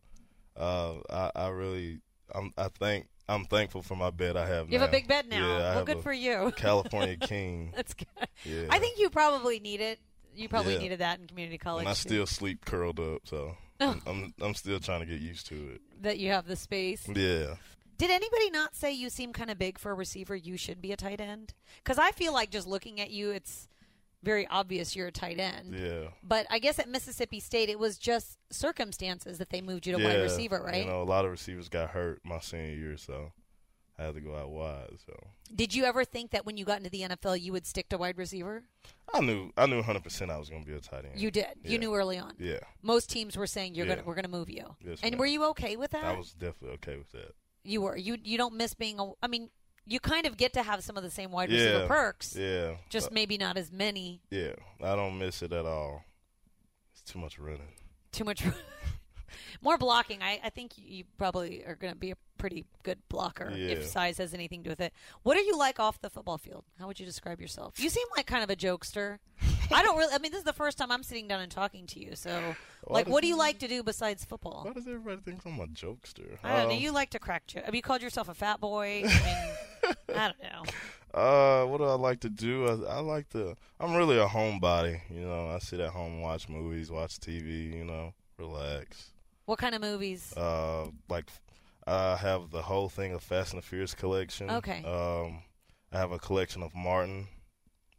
uh, 0.56 0.96
I, 1.10 1.32
I 1.36 1.48
really, 1.50 2.00
I'm, 2.34 2.54
I 2.58 2.70
think 2.70 3.08
I'm 3.30 3.46
thankful 3.46 3.82
for 3.82 3.96
my 3.96 4.10
bed 4.10 4.38
I 4.38 4.48
have. 4.48 4.72
You 4.72 4.80
have 4.80 4.88
a 4.88 4.92
big 4.92 5.08
bed 5.08 5.28
now. 5.28 5.58
Yeah, 5.58 5.72
I 5.72 5.76
well, 5.76 5.86
good 5.86 6.02
for 6.02 6.14
you. 6.14 6.52
California 6.58 7.18
King. 7.18 7.74
That's 7.76 7.94
good. 7.94 8.08
Yeah. 8.46 8.68
I 8.70 8.80
think 8.80 9.00
you 9.00 9.10
probably 9.10 9.60
need 9.60 9.82
it. 9.82 10.00
You 10.36 10.48
probably 10.48 10.74
Yeah. 10.74 10.80
needed 10.80 11.00
that 11.00 11.20
in 11.20 11.28
community 11.28 11.58
college. 11.58 11.82
and 11.82 11.90
I 11.90 11.94
still 11.94 12.26
sleep 12.26 12.64
curled 12.66 13.00
up, 13.00 13.22
so 13.26 13.58
I'm, 13.80 14.02
I'm 14.08 14.34
I'm 14.42 14.54
still 14.54 14.80
trying 14.80 15.02
to 15.02 15.06
get 15.06 15.20
used 15.20 15.48
to 15.48 15.56
it. 15.56 15.82
that 16.02 16.20
you 16.20 16.30
have 16.32 16.46
the 16.48 16.56
space. 16.56 17.08
Yeah, 17.08 17.56
Did 17.98 18.12
anybody 18.12 18.50
not 18.52 18.76
say 18.76 18.92
you 18.94 19.10
seem 19.10 19.34
kind 19.34 19.50
of 19.52 19.58
big 19.60 19.78
for 19.80 19.92
a 19.92 19.96
receiver? 19.96 20.36
You 20.36 20.56
should 20.58 20.82
be 20.82 20.92
a 20.92 20.96
tight 20.98 21.20
end. 21.20 21.54
Because 21.84 21.98
I 21.98 22.12
feel 22.12 22.32
like 22.34 22.50
just 22.52 22.68
looking 22.68 23.02
at 23.02 23.10
you, 23.12 23.32
it's 23.32 23.68
very 24.24 24.48
obvious 24.48 24.96
you're 24.96 25.08
a 25.08 25.12
tight 25.12 25.40
end. 25.40 25.76
yeah, 25.78 26.10
But 26.24 26.48
I 26.50 26.60
guess 26.60 26.80
at 26.80 26.90
Mississippi 26.90 27.40
State, 27.40 27.70
it 27.70 27.80
was 27.80 27.98
just 27.98 28.38
circumstances 28.50 29.38
that 29.38 29.50
they 29.50 29.62
moved 29.62 29.86
you 29.88 29.96
to 29.96 30.02
yeah. 30.02 30.08
wide 30.08 30.22
receiver, 30.22 30.62
right? 30.64 30.84
You 30.84 30.90
know, 30.90 31.02
a 31.02 31.04
lot 31.04 31.26
of 31.26 31.32
receivers 31.32 31.70
got 31.70 31.90
hurt 31.92 32.20
my 32.24 32.40
senior 32.40 32.76
year, 32.76 32.98
so 32.98 33.32
I 33.98 34.04
had 34.04 34.16
to 34.16 34.22
go 34.22 34.36
out 34.36 34.50
wide. 34.50 34.90
So 35.06 35.14
Did 35.56 35.74
you 35.74 35.86
ever 35.86 36.04
think 36.04 36.32
that 36.32 36.46
when 36.46 36.58
you 36.58 36.66
got 36.66 36.78
into 36.78 36.90
the 36.90 37.02
NFL, 37.02 37.40
you 37.42 37.52
would 37.54 37.66
stick 37.66 37.90
to 37.90 37.98
wide 37.98 38.18
receiver? 38.18 38.64
I 39.14 39.22
knew 39.22 39.52
I 39.58 39.66
knew 39.68 39.78
100 39.78 40.04
percent 40.04 40.30
I 40.32 40.38
was 40.38 40.50
going 40.50 40.64
to 40.64 40.70
be 40.70 40.76
a 40.76 40.80
tight 40.82 41.06
end. 41.06 41.20
You 41.20 41.32
did. 41.32 41.48
You 41.64 41.78
knew 41.80 41.96
early 41.96 42.18
on. 42.18 42.34
Yeah, 42.40 42.60
Most 42.82 43.10
teams 43.10 43.38
were 43.38 43.48
saying 43.48 43.74
you're 43.76 43.86
Yeah. 43.86 43.96
gonna 43.96 44.06
we're 44.08 44.16
gonna 44.16 44.28
move 44.28 44.50
you. 44.50 44.76
Yes, 44.86 45.00
and 45.02 45.12
ma'am. 45.14 45.20
were 45.20 45.26
you 45.26 45.46
okay 45.52 45.78
with 45.78 45.92
that? 45.92 46.04
I 46.04 46.18
was 46.18 46.34
definitely 46.34 46.76
okay 46.76 46.98
with 46.98 47.12
that. 47.14 47.32
you 47.64 47.82
were. 47.82 47.96
You 47.98 48.18
you 48.22 48.38
don't 48.38 48.56
miss 48.56 48.74
being 48.74 49.00
a. 49.00 49.12
I 49.24 49.28
mean, 49.28 49.50
you 49.88 50.00
kind 50.00 50.26
of 50.26 50.38
get 50.38 50.54
to 50.54 50.64
have 50.64 50.84
some 50.84 50.98
of 50.98 51.04
the 51.04 51.10
same 51.12 51.32
wide 51.32 51.50
Yeah, 51.50 51.60
receiver 51.64 51.88
perks, 51.88 52.36
Yeah, 52.36 52.76
just 52.90 53.08
Uh, 53.08 53.14
maybe 53.14 53.38
not 53.38 53.58
as 53.58 53.72
many. 53.72 54.22
yeah. 54.30 54.54
I 54.84 54.96
don't 54.96 55.18
miss 55.18 55.42
it 55.42 55.52
at 55.54 55.66
all. 55.66 56.04
It's 56.94 57.02
too 57.12 57.20
much 57.20 57.40
running. 57.40 57.74
Too 58.12 58.24
much. 58.24 58.44
More 59.62 59.78
blocking. 59.78 60.22
I, 60.22 60.40
I 60.44 60.50
think 60.50 60.74
you 60.78 61.04
probably 61.18 61.66
are 61.66 61.76
going 61.76 61.92
to 61.94 62.00
be 62.00 62.12
a 62.12 62.18
pretty 62.38 62.66
good 62.84 63.00
blocker 63.10 63.52
Yeah. 63.56 63.70
if 63.70 63.86
size 63.86 64.18
has 64.20 64.34
anything 64.34 64.60
to 64.62 64.64
do 64.66 64.70
with 64.72 64.82
it. 64.82 64.94
What 65.24 65.36
are 65.38 65.42
you 65.42 65.58
like 65.58 65.80
off 65.80 66.00
the 66.02 66.10
football 66.10 66.38
field? 66.38 66.64
How 66.80 66.88
would 66.88 67.00
you 67.00 67.06
describe 67.06 67.42
yourself? 67.42 67.80
You 67.80 67.90
seem 67.90 68.08
like 68.16 68.28
kind 68.28 68.44
of 68.44 68.50
a 68.50 68.56
jokester. 68.56 69.18
I 69.72 69.84
don't 69.84 69.98
really. 69.98 70.14
I 70.14 70.20
mean, 70.20 70.32
this 70.32 70.40
is 70.40 70.46
the 70.46 70.54
first 70.54 70.78
time 70.78 70.92
I'm 70.92 71.04
sitting 71.04 71.28
down 71.28 71.42
and 71.42 71.52
talking 71.52 71.88
to 71.88 72.00
you. 72.00 72.16
So, 72.16 72.56
Why 72.86 73.00
like, 73.00 73.08
what 73.10 73.22
do 73.22 73.28
you 73.28 73.38
like 73.38 73.60
to 73.60 73.68
do 73.68 73.84
besides 73.84 74.24
football? 74.24 74.64
Why 74.66 74.74
does 74.74 74.88
everybody 74.88 75.18
think 75.22 75.42
I'm 75.46 75.60
a 75.60 75.68
jokester? 75.68 76.38
I 76.44 76.58
don't 76.60 76.70
know. 76.70 76.76
Um, 76.76 76.80
You 76.82 76.92
like 76.92 77.10
to 77.12 77.20
crack 77.20 77.48
jokes. 77.48 77.66
Have 77.66 77.76
you 77.76 77.82
called 77.82 78.02
yourself 78.02 78.30
a 78.30 78.34
fat 78.34 78.62
boy? 78.62 79.04
I 79.06 79.08
mean, 79.08 79.54
I 80.18 80.28
don't 80.34 80.44
know. 80.44 80.72
Uh, 81.14 81.66
what 81.66 81.78
do 81.78 81.86
I 81.86 81.94
like 81.94 82.20
to 82.22 82.30
do? 82.30 82.68
I, 82.68 82.98
I 82.98 83.00
like 83.00 83.30
to. 83.30 83.56
I'm 83.80 83.96
really 83.96 84.18
a 84.20 84.26
homebody. 84.28 85.00
You 85.10 85.22
know, 85.22 85.50
I 85.50 85.60
sit 85.60 85.80
at 85.80 85.90
home, 85.92 86.22
watch 86.22 86.50
movies, 86.50 86.92
watch 86.92 87.20
TV. 87.20 87.74
You 87.74 87.86
know, 87.86 88.14
relax. 88.38 89.12
What 89.46 89.58
kind 89.58 89.74
of 89.74 89.82
movies? 89.82 90.34
Uh, 90.36 90.88
like 91.10 91.30
I 91.88 92.18
have 92.18 92.52
the 92.52 92.62
whole 92.62 92.90
thing 92.90 93.14
of 93.14 93.24
Fast 93.24 93.54
and 93.54 93.62
the 93.62 93.66
Furious 93.66 93.94
collection. 93.94 94.50
Okay. 94.52 94.84
Um, 94.84 95.44
I 95.92 95.98
have 95.98 96.12
a 96.12 96.20
collection 96.20 96.62
of 96.62 96.76
Martin, 96.76 97.28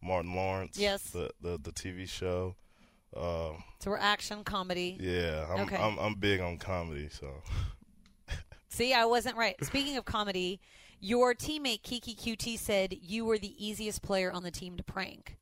Martin 0.03 0.35
Lawrence. 0.35 0.79
Yes. 0.79 1.03
The 1.11 1.31
the, 1.41 1.59
the 1.63 1.73
TV 1.73 2.09
show. 2.09 2.55
Um, 3.17 3.65
So 3.81 3.91
we're 3.91 3.97
action 3.97 4.45
comedy. 4.45 4.99
yeah, 5.01 5.47
I'm, 5.51 5.61
Okay. 5.61 5.77
I'm 5.77 5.99
I'm 5.99 6.15
big 6.17 6.41
on 6.41 6.59
comedy. 6.59 7.09
So 7.11 7.27
See, 8.69 8.93
I 8.93 9.07
wasn't 9.07 9.37
right. 9.37 9.57
Speaking 9.65 9.97
of 9.97 10.05
comedy, 10.05 10.61
your 11.00 11.35
teammate 11.35 11.83
Keke 11.83 12.17
Coutee 12.17 12.59
said 12.59 12.97
you 13.00 13.25
were 13.25 13.38
the 13.38 13.55
easiest 13.64 14.02
player 14.02 14.31
on 14.31 14.43
the 14.43 14.50
team 14.50 14.76
to 14.76 14.83
prank. 14.83 15.38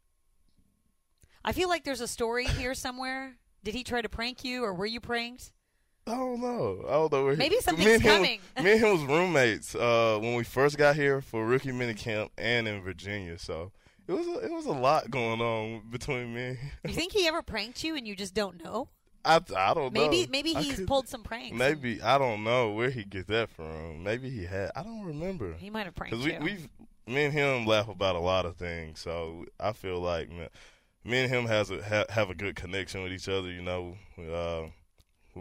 I 1.44 1.52
feel 1.52 1.68
like 1.68 1.84
there's 1.84 2.00
a 2.00 2.08
story 2.08 2.46
here 2.58 2.75
somewhere. 2.75 3.36
Did 3.64 3.75
he 3.75 3.84
try 3.84 4.02
to 4.02 4.08
prank 4.08 4.44
you, 4.44 4.64
or 4.64 4.75
were 4.75 4.86
you 4.86 5.00
pranked? 5.00 5.52
I 6.06 6.12
don't 6.12 6.40
know. 6.40 6.84
I 6.86 6.92
don't 6.92 7.12
know. 7.12 7.34
Maybe 7.34 7.58
something's 7.60 7.86
me 7.86 7.94
and 7.94 8.02
him, 8.02 8.12
coming. 8.16 8.40
me 8.62 8.72
and 8.72 8.80
him 8.80 8.92
was 8.92 9.02
roommates 9.02 9.75
uh, 9.75 10.18
when 10.20 10.34
we 10.34 10.44
first 10.44 10.78
got 10.78 10.94
here 10.94 11.20
for 11.20 11.44
rookie 11.44 11.72
minicamp 11.72 12.28
and 12.38 12.68
in 12.68 12.80
Virginia. 12.82 13.38
So 13.38 13.72
it 14.06 14.12
was 14.12 14.26
a, 14.26 14.38
it 14.44 14.52
was 14.52 14.66
a 14.66 14.72
lot 14.72 15.10
going 15.10 15.40
on 15.40 15.82
between 15.90 16.32
me. 16.32 16.58
You 16.86 16.94
think 16.94 17.12
he 17.12 17.26
ever 17.26 17.42
pranked 17.42 17.82
you 17.82 17.96
and 17.96 18.06
you 18.06 18.14
just 18.14 18.34
don't 18.34 18.62
know? 18.62 18.88
I 19.26 19.40
I 19.56 19.75
don't 19.75 19.92
know. 19.92 20.00
Maybe 20.09 20.26
maybe 20.30 20.54
he's 20.54 20.76
could- 20.76 20.87
pulled 20.87 21.09
some 21.09 21.23
pranks. 21.23 21.56
Maybe 21.56 22.00
I 22.00 22.16
don't 22.18 22.45
know 22.45 22.71
where 22.73 22.90
he 22.90 23.04
get 23.04 23.26
that 23.28 23.50
from. 23.50 24.02
Maybe 24.04 24.30
he 24.30 24.45
had. 24.45 24.71
I 24.76 24.83
don't 24.83 25.04
remember. 25.04 25.54
he 25.54 25.68
might 25.71 25.85
have 25.87 25.95
pranked 25.95 26.16
we 26.16 26.33
you. 26.35 26.38
we've 26.40 26.68
me 27.06 27.25
and 27.25 27.33
him 27.33 27.66
laugh 27.66 27.88
about 27.88 28.16
a 28.16 28.21
lot 28.21 28.47
of 28.47 28.56
things. 28.56 29.00
So 29.00 29.45
I 29.61 29.73
feel 29.73 30.00
like 30.00 30.30
man, 30.30 30.49
me 31.04 31.21
and 31.23 31.30
him 31.33 31.47
has 31.47 31.71
a 31.71 31.83
ha, 31.83 32.04
have 32.11 32.30
a 32.30 32.35
good 32.35 32.56
connection 32.56 33.02
with 33.02 33.12
each 33.12 33.28
other. 33.28 33.50
You 33.50 33.62
know, 33.62 33.97
uh, 34.18 34.68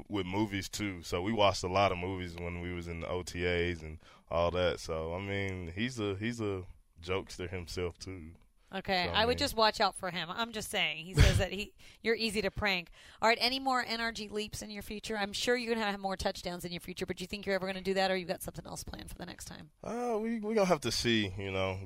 with 0.10 0.26
movies 0.26 0.68
too. 0.70 1.02
So 1.04 1.22
we 1.22 1.32
watched 1.32 1.64
a 1.64 1.68
lot 1.70 1.92
of 1.92 1.98
movies 1.98 2.36
when 2.36 2.62
we 2.62 2.74
was 2.74 2.88
in 2.88 3.00
the 3.02 3.08
OTAs 3.08 3.82
and 3.82 4.00
all 4.30 4.52
that. 4.52 4.80
So 4.80 5.14
I 5.14 5.20
mean, 5.22 5.72
he's 5.76 6.00
a 6.00 6.16
he's 6.20 6.42
a 6.42 6.64
jokester 7.04 7.50
himself 7.50 7.98
too. 8.00 8.32
Okay, 8.74 9.06
So, 9.08 9.12
I 9.14 9.26
would 9.26 9.34
mean- 9.34 9.38
just 9.38 9.56
watch 9.56 9.80
out 9.80 9.96
for 9.96 10.10
him. 10.12 10.28
I'm 10.32 10.52
just 10.52 10.70
saying. 10.72 11.06
He 11.06 11.14
says 11.14 11.38
that 11.38 11.52
he 11.52 11.74
you're 12.02 12.16
easy 12.16 12.42
to 12.42 12.52
prank. 12.52 12.90
All 13.22 13.30
right, 13.30 13.38
any 13.42 13.60
more 13.60 13.84
NRG 13.86 14.32
leaps 14.32 14.62
in 14.62 14.70
your 14.70 14.82
future? 14.82 15.18
I'm 15.18 15.34
sure 15.34 15.56
you're 15.56 15.74
gonna 15.74 15.86
have 15.90 16.00
more 16.00 16.18
touchdowns 16.18 16.66
in 16.66 16.72
your 16.72 16.82
future, 16.82 17.06
but 17.06 17.18
do 17.18 17.24
you 17.24 17.28
think 17.28 17.46
you're 17.46 17.56
ever 17.56 17.68
gonna 17.68 17.82
do 17.82 17.94
that, 17.94 18.12
or 18.12 18.18
you 18.18 18.26
got 18.26 18.42
something 18.42 18.66
else 18.66 18.84
planned 18.84 19.10
for 19.10 19.16
the 19.16 19.26
next 19.26 19.46
time? 19.46 19.70
Uh, 19.84 20.18
we 20.20 20.40
we 20.40 20.56
gonna 20.56 20.66
have 20.66 20.82
to 20.82 20.92
see. 20.92 21.32
You 21.38 21.52
know, 21.52 21.78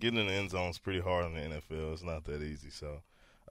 getting 0.00 0.18
in 0.18 0.26
the 0.26 0.32
end 0.32 0.50
zone 0.50 0.70
is 0.70 0.78
pretty 0.78 1.00
hard 1.00 1.26
in 1.26 1.34
the 1.34 1.56
NFL. 1.56 1.92
It's 1.92 2.02
not 2.02 2.24
that 2.24 2.42
easy. 2.42 2.70
So, 2.70 3.02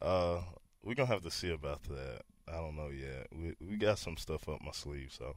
uh, 0.01 0.41
we 0.83 0.95
gonna 0.95 1.07
have 1.07 1.23
to 1.23 1.31
see 1.31 1.51
about 1.51 1.83
that. 1.83 2.21
I 2.47 2.53
don't 2.53 2.75
know 2.75 2.89
yet. 2.89 3.27
We 3.31 3.55
we 3.65 3.77
got 3.77 3.99
some 3.99 4.17
stuff 4.17 4.49
up 4.49 4.61
my 4.61 4.71
sleeve. 4.71 5.13
So, 5.17 5.33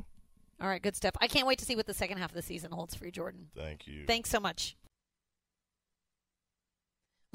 All 0.60 0.66
right, 0.68 0.82
good 0.82 0.96
stuff. 0.96 1.12
I 1.20 1.28
can't 1.28 1.46
wait 1.46 1.58
to 1.60 1.64
see 1.64 1.76
what 1.76 1.86
the 1.86 1.94
second 1.94 2.18
half 2.18 2.30
of 2.30 2.34
the 2.36 2.42
season 2.42 2.72
holds 2.72 2.94
for 2.96 3.04
you, 3.04 3.12
Jordan. 3.12 3.48
thank 3.54 3.86
you. 3.86 4.04
Thanks 4.06 4.30
so 4.30 4.40
much. 4.40 4.74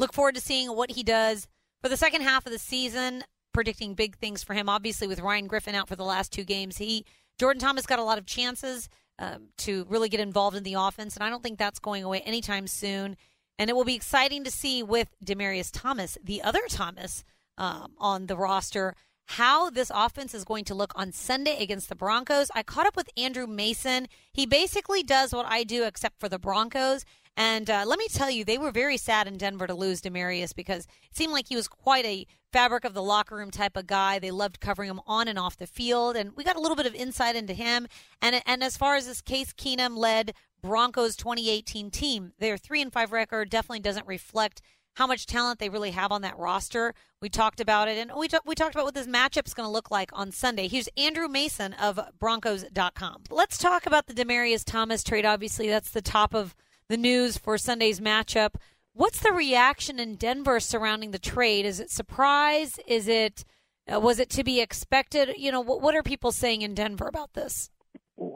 Look 0.01 0.13
forward 0.13 0.33
to 0.33 0.41
seeing 0.41 0.75
what 0.75 0.89
he 0.89 1.03
does 1.03 1.47
for 1.79 1.87
the 1.87 1.95
second 1.95 2.23
half 2.23 2.47
of 2.47 2.51
the 2.51 2.57
season. 2.57 3.23
Predicting 3.53 3.93
big 3.93 4.17
things 4.17 4.41
for 4.41 4.55
him. 4.55 4.67
Obviously, 4.67 5.07
with 5.07 5.19
Ryan 5.19 5.45
Griffin 5.45 5.75
out 5.75 5.87
for 5.87 5.95
the 5.95 6.03
last 6.03 6.33
two 6.33 6.43
games, 6.43 6.77
he 6.77 7.05
Jordan 7.37 7.61
Thomas 7.61 7.85
got 7.85 7.99
a 7.99 8.03
lot 8.03 8.17
of 8.17 8.25
chances 8.25 8.89
um, 9.19 9.49
to 9.59 9.85
really 9.89 10.09
get 10.09 10.19
involved 10.19 10.57
in 10.57 10.63
the 10.63 10.73
offense, 10.73 11.15
and 11.15 11.23
I 11.23 11.29
don't 11.29 11.43
think 11.43 11.59
that's 11.59 11.77
going 11.77 12.03
away 12.03 12.21
anytime 12.21 12.65
soon. 12.65 13.15
And 13.59 13.69
it 13.69 13.75
will 13.75 13.83
be 13.83 13.93
exciting 13.93 14.43
to 14.43 14.49
see 14.49 14.81
with 14.81 15.09
Demaryius 15.23 15.69
Thomas, 15.71 16.17
the 16.23 16.41
other 16.41 16.61
Thomas, 16.67 17.23
um, 17.59 17.93
on 17.99 18.25
the 18.25 18.37
roster, 18.37 18.95
how 19.25 19.69
this 19.69 19.91
offense 19.93 20.33
is 20.33 20.43
going 20.43 20.65
to 20.65 20.73
look 20.73 20.93
on 20.95 21.11
Sunday 21.11 21.61
against 21.61 21.89
the 21.89 21.95
Broncos. 21.95 22.49
I 22.55 22.63
caught 22.63 22.87
up 22.87 22.95
with 22.95 23.09
Andrew 23.15 23.45
Mason. 23.45 24.07
He 24.33 24.47
basically 24.47 25.03
does 25.03 25.31
what 25.31 25.45
I 25.47 25.63
do, 25.63 25.83
except 25.83 26.19
for 26.19 26.27
the 26.27 26.39
Broncos. 26.39 27.05
And 27.37 27.69
uh, 27.69 27.83
let 27.87 27.97
me 27.97 28.07
tell 28.07 28.29
you, 28.29 28.43
they 28.43 28.57
were 28.57 28.71
very 28.71 28.97
sad 28.97 29.27
in 29.27 29.37
Denver 29.37 29.67
to 29.67 29.73
lose 29.73 30.01
Demaryius 30.01 30.53
because 30.53 30.85
it 30.85 31.15
seemed 31.15 31.33
like 31.33 31.47
he 31.47 31.55
was 31.55 31.67
quite 31.67 32.05
a 32.05 32.27
fabric 32.51 32.83
of 32.83 32.93
the 32.93 33.01
locker 33.01 33.35
room 33.35 33.51
type 33.51 33.77
of 33.77 33.87
guy. 33.87 34.19
They 34.19 34.31
loved 34.31 34.59
covering 34.59 34.89
him 34.89 34.99
on 35.07 35.27
and 35.27 35.39
off 35.39 35.57
the 35.57 35.67
field, 35.67 36.15
and 36.15 36.35
we 36.35 36.43
got 36.43 36.57
a 36.57 36.59
little 36.59 36.75
bit 36.75 36.85
of 36.85 36.95
insight 36.95 37.35
into 37.35 37.53
him. 37.53 37.87
And 38.21 38.41
and 38.45 38.63
as 38.63 38.77
far 38.77 38.95
as 38.95 39.07
this 39.07 39.21
Case 39.21 39.53
Keenum 39.53 39.95
led 39.95 40.33
Broncos 40.61 41.15
2018 41.15 41.89
team, 41.89 42.33
their 42.39 42.57
three 42.57 42.81
and 42.81 42.91
five 42.91 43.11
record 43.11 43.49
definitely 43.49 43.79
doesn't 43.79 44.07
reflect 44.07 44.61
how 44.95 45.07
much 45.07 45.25
talent 45.25 45.59
they 45.59 45.69
really 45.69 45.91
have 45.91 46.11
on 46.11 46.21
that 46.21 46.37
roster. 46.37 46.93
We 47.21 47.29
talked 47.29 47.61
about 47.61 47.87
it, 47.87 47.97
and 47.97 48.11
we, 48.15 48.27
ta- 48.27 48.41
we 48.45 48.55
talked 48.55 48.75
about 48.75 48.85
what 48.85 48.93
this 48.93 49.07
matchup's 49.07 49.53
going 49.53 49.67
to 49.67 49.71
look 49.71 49.89
like 49.89 50.09
on 50.13 50.31
Sunday. 50.31 50.67
Here's 50.67 50.89
Andrew 50.97 51.27
Mason 51.27 51.73
of 51.73 51.99
Broncos.com. 52.19 53.23
Let's 53.29 53.57
talk 53.57 53.85
about 53.85 54.07
the 54.07 54.13
Demaryius 54.13 54.65
Thomas 54.65 55.03
trade. 55.03 55.25
Obviously, 55.25 55.69
that's 55.69 55.91
the 55.91 56.01
top 56.01 56.33
of 56.33 56.55
the 56.91 56.97
news 56.97 57.37
for 57.37 57.57
Sunday's 57.57 58.01
matchup. 58.01 58.55
What's 58.93 59.21
the 59.21 59.31
reaction 59.31 59.97
in 59.97 60.15
Denver 60.15 60.59
surrounding 60.59 61.11
the 61.11 61.19
trade? 61.19 61.65
Is 61.65 61.79
it 61.79 61.89
surprise? 61.89 62.77
Is 62.85 63.07
it 63.07 63.45
uh, 63.91 63.99
was 63.99 64.19
it 64.19 64.29
to 64.31 64.43
be 64.43 64.59
expected? 64.59 65.29
You 65.37 65.51
know, 65.53 65.61
what, 65.61 65.81
what 65.81 65.95
are 65.95 66.03
people 66.03 66.31
saying 66.31 66.61
in 66.61 66.75
Denver 66.75 67.07
about 67.07 67.33
this? 67.33 67.71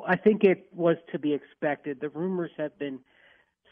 I 0.08 0.16
think 0.16 0.44
it 0.44 0.70
was 0.72 0.96
to 1.12 1.20
be 1.20 1.34
expected. 1.34 2.00
The 2.00 2.10
rumors 2.10 2.52
have 2.58 2.80
been 2.80 3.00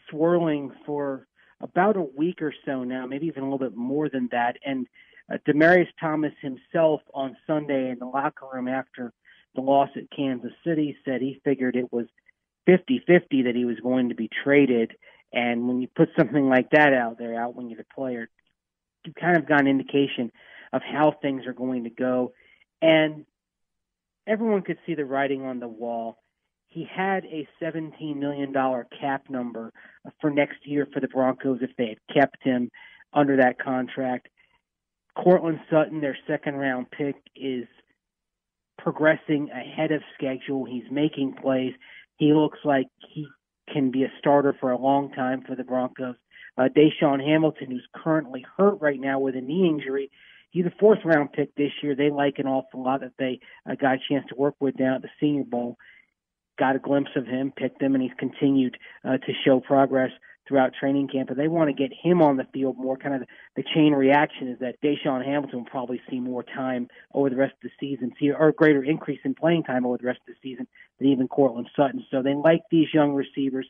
swirling 0.09 0.71
for 0.85 1.27
about 1.61 1.95
a 1.95 2.01
week 2.01 2.41
or 2.41 2.53
so 2.65 2.83
now, 2.83 3.07
maybe 3.07 3.25
even 3.27 3.43
a 3.43 3.45
little 3.45 3.57
bit 3.57 3.75
more 3.75 4.09
than 4.09 4.27
that. 4.31 4.57
And 4.65 4.85
uh, 5.33 5.37
Demaryius 5.47 5.87
Thomas 5.99 6.33
himself 6.41 7.01
on 7.13 7.37
Sunday 7.47 7.89
in 7.89 7.99
the 7.99 8.05
locker 8.05 8.47
room 8.53 8.67
after 8.67 9.13
the 9.55 9.61
loss 9.61 9.89
at 9.95 10.11
Kansas 10.15 10.51
City 10.65 10.97
said 11.05 11.21
he 11.21 11.39
figured 11.45 11.77
it 11.77 11.91
was 11.93 12.05
50-50 12.67 13.46
that 13.46 13.55
he 13.55 13.65
was 13.65 13.79
going 13.82 14.10
to 14.10 14.15
be 14.15 14.29
traded. 14.43 14.93
And 15.32 15.67
when 15.67 15.82
you 15.82 15.88
put 15.96 16.10
something 16.17 16.48
like 16.48 16.70
that 16.72 16.93
out 16.93 17.17
there, 17.17 17.39
out 17.39 17.55
when 17.55 17.70
you're 17.70 17.77
the 17.77 17.96
player, 17.96 18.29
you 19.05 19.13
kind 19.13 19.38
of 19.38 19.48
got 19.48 19.62
an 19.62 19.67
indication 19.67 20.32
of 20.72 20.82
how 20.82 21.13
things 21.22 21.46
are 21.46 21.53
going 21.53 21.84
to 21.84 21.89
go. 21.89 22.34
And 22.82 23.25
everyone 24.27 24.62
could 24.62 24.77
see 24.86 24.96
the 24.96 25.05
writing 25.05 25.43
on 25.43 25.60
the 25.60 25.67
wall. 25.67 26.17
He 26.67 26.88
had 26.91 27.25
a 27.25 27.48
$17 27.62 28.17
million 28.17 28.53
cap 29.00 29.29
number 29.29 29.72
for 30.20 30.32
next 30.32 30.65
year 30.65 30.88
for 30.91 31.00
the 31.00 31.08
Broncos 31.08 31.60
if 31.62 31.70
they 31.77 31.89
had 31.89 32.15
kept 32.15 32.43
him 32.43 32.72
under 33.13 33.38
that 33.38 33.60
contract. 33.60 34.29
Courtland 35.15 35.60
Sutton, 35.70 36.01
their 36.01 36.17
second 36.25 36.55
round 36.55 36.89
pick, 36.89 37.15
is 37.36 37.65
progressing 38.79 39.50
ahead 39.51 39.91
of 39.91 40.01
schedule. 40.15 40.65
He's 40.65 40.89
making 40.89 41.36
plays. 41.41 41.74
He 42.17 42.34
looks 42.34 42.60
like 42.63 42.88
he 43.13 43.27
can 43.72 43.91
be 43.91 44.03
a 44.03 44.12
starter 44.20 44.55
for 44.60 44.72
a 44.72 44.77
long 44.77 45.12
time 45.12 45.43
for 45.48 45.55
the 45.55 45.63
Broncos. 45.63 46.15
Uh, 46.58 46.70
DaeSean 46.75 47.25
Hamilton, 47.25 47.72
who's 47.72 47.88
currently 47.96 48.46
hurt 48.58 48.79
right 48.79 49.00
now 49.00 49.20
with 49.20 49.36
a 49.36 49.41
knee 49.41 49.67
injury, 49.67 50.12
he's 50.51 50.65
a 50.65 50.74
fourth 50.79 51.00
round 51.03 51.34
pick 51.34 51.55
this 51.55 51.72
year. 51.82 51.96
They 51.96 52.12
like 52.12 52.36
an 52.38 52.48
awful 52.48 52.84
lot 52.84 53.01
that 53.01 53.13
they 53.17 53.39
uh, 53.70 53.75
got 53.75 53.96
a 53.96 54.00
chance 54.08 54.25
to 54.29 54.36
work 54.36 54.55
with 54.60 54.77
down 54.77 54.96
at 54.96 55.01
the 55.01 55.10
Senior 55.20 55.46
Bowl. 55.46 55.77
Got 56.60 56.75
a 56.75 56.79
glimpse 56.79 57.10
of 57.15 57.25
him, 57.25 57.51
picked 57.55 57.82
him, 57.82 57.96
and 57.96 58.03
he's 58.03 58.12
continued 58.20 58.77
uh, 59.03 59.17
to 59.17 59.34
show 59.43 59.60
progress 59.60 60.12
throughout 60.47 60.73
training 60.79 61.07
camp. 61.07 61.29
But 61.29 61.38
they 61.38 61.47
want 61.47 61.69
to 61.69 61.73
get 61.73 61.91
him 61.93 62.21
on 62.21 62.38
the 62.38 62.47
field 62.53 62.77
more. 62.77 62.97
Kind 62.97 63.15
of 63.15 63.27
the 63.55 63.63
chain 63.75 63.93
reaction 63.93 64.47
is 64.47 64.59
that 64.59 64.81
DaeSean 64.81 65.25
Hamilton 65.25 65.59
will 65.59 65.65
probably 65.65 66.01
see 66.09 66.19
more 66.19 66.43
time 66.43 66.88
over 67.13 67.29
the 67.29 67.35
rest 67.35 67.53
of 67.53 67.69
the 67.69 67.71
season, 67.79 68.12
see 68.19 68.31
or 68.31 68.50
a 68.50 68.53
greater 68.53 68.83
increase 68.83 69.19
in 69.23 69.35
playing 69.35 69.63
time 69.63 69.85
over 69.85 69.97
the 69.97 70.07
rest 70.07 70.19
of 70.27 70.33
the 70.33 70.50
season 70.50 70.67
than 71.00 71.09
even 71.09 71.27
Courtland 71.27 71.69
Sutton. 71.75 72.05
So 72.12 72.21
they 72.21 72.33
like 72.33 72.62
these 72.69 72.93
young 72.93 73.13
receivers 73.13 73.67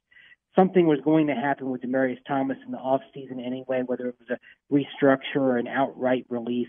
something 0.55 0.87
was 0.87 0.99
going 1.03 1.27
to 1.27 1.33
happen 1.33 1.69
with 1.69 1.81
Demaryius 1.81 2.19
Thomas 2.27 2.57
in 2.65 2.71
the 2.71 2.77
off 2.77 3.01
season 3.13 3.39
anyway, 3.39 3.81
whether 3.85 4.07
it 4.07 4.15
was 4.19 4.29
a 4.29 4.73
restructure 4.73 5.41
or 5.41 5.57
an 5.57 5.67
outright 5.67 6.25
release. 6.29 6.67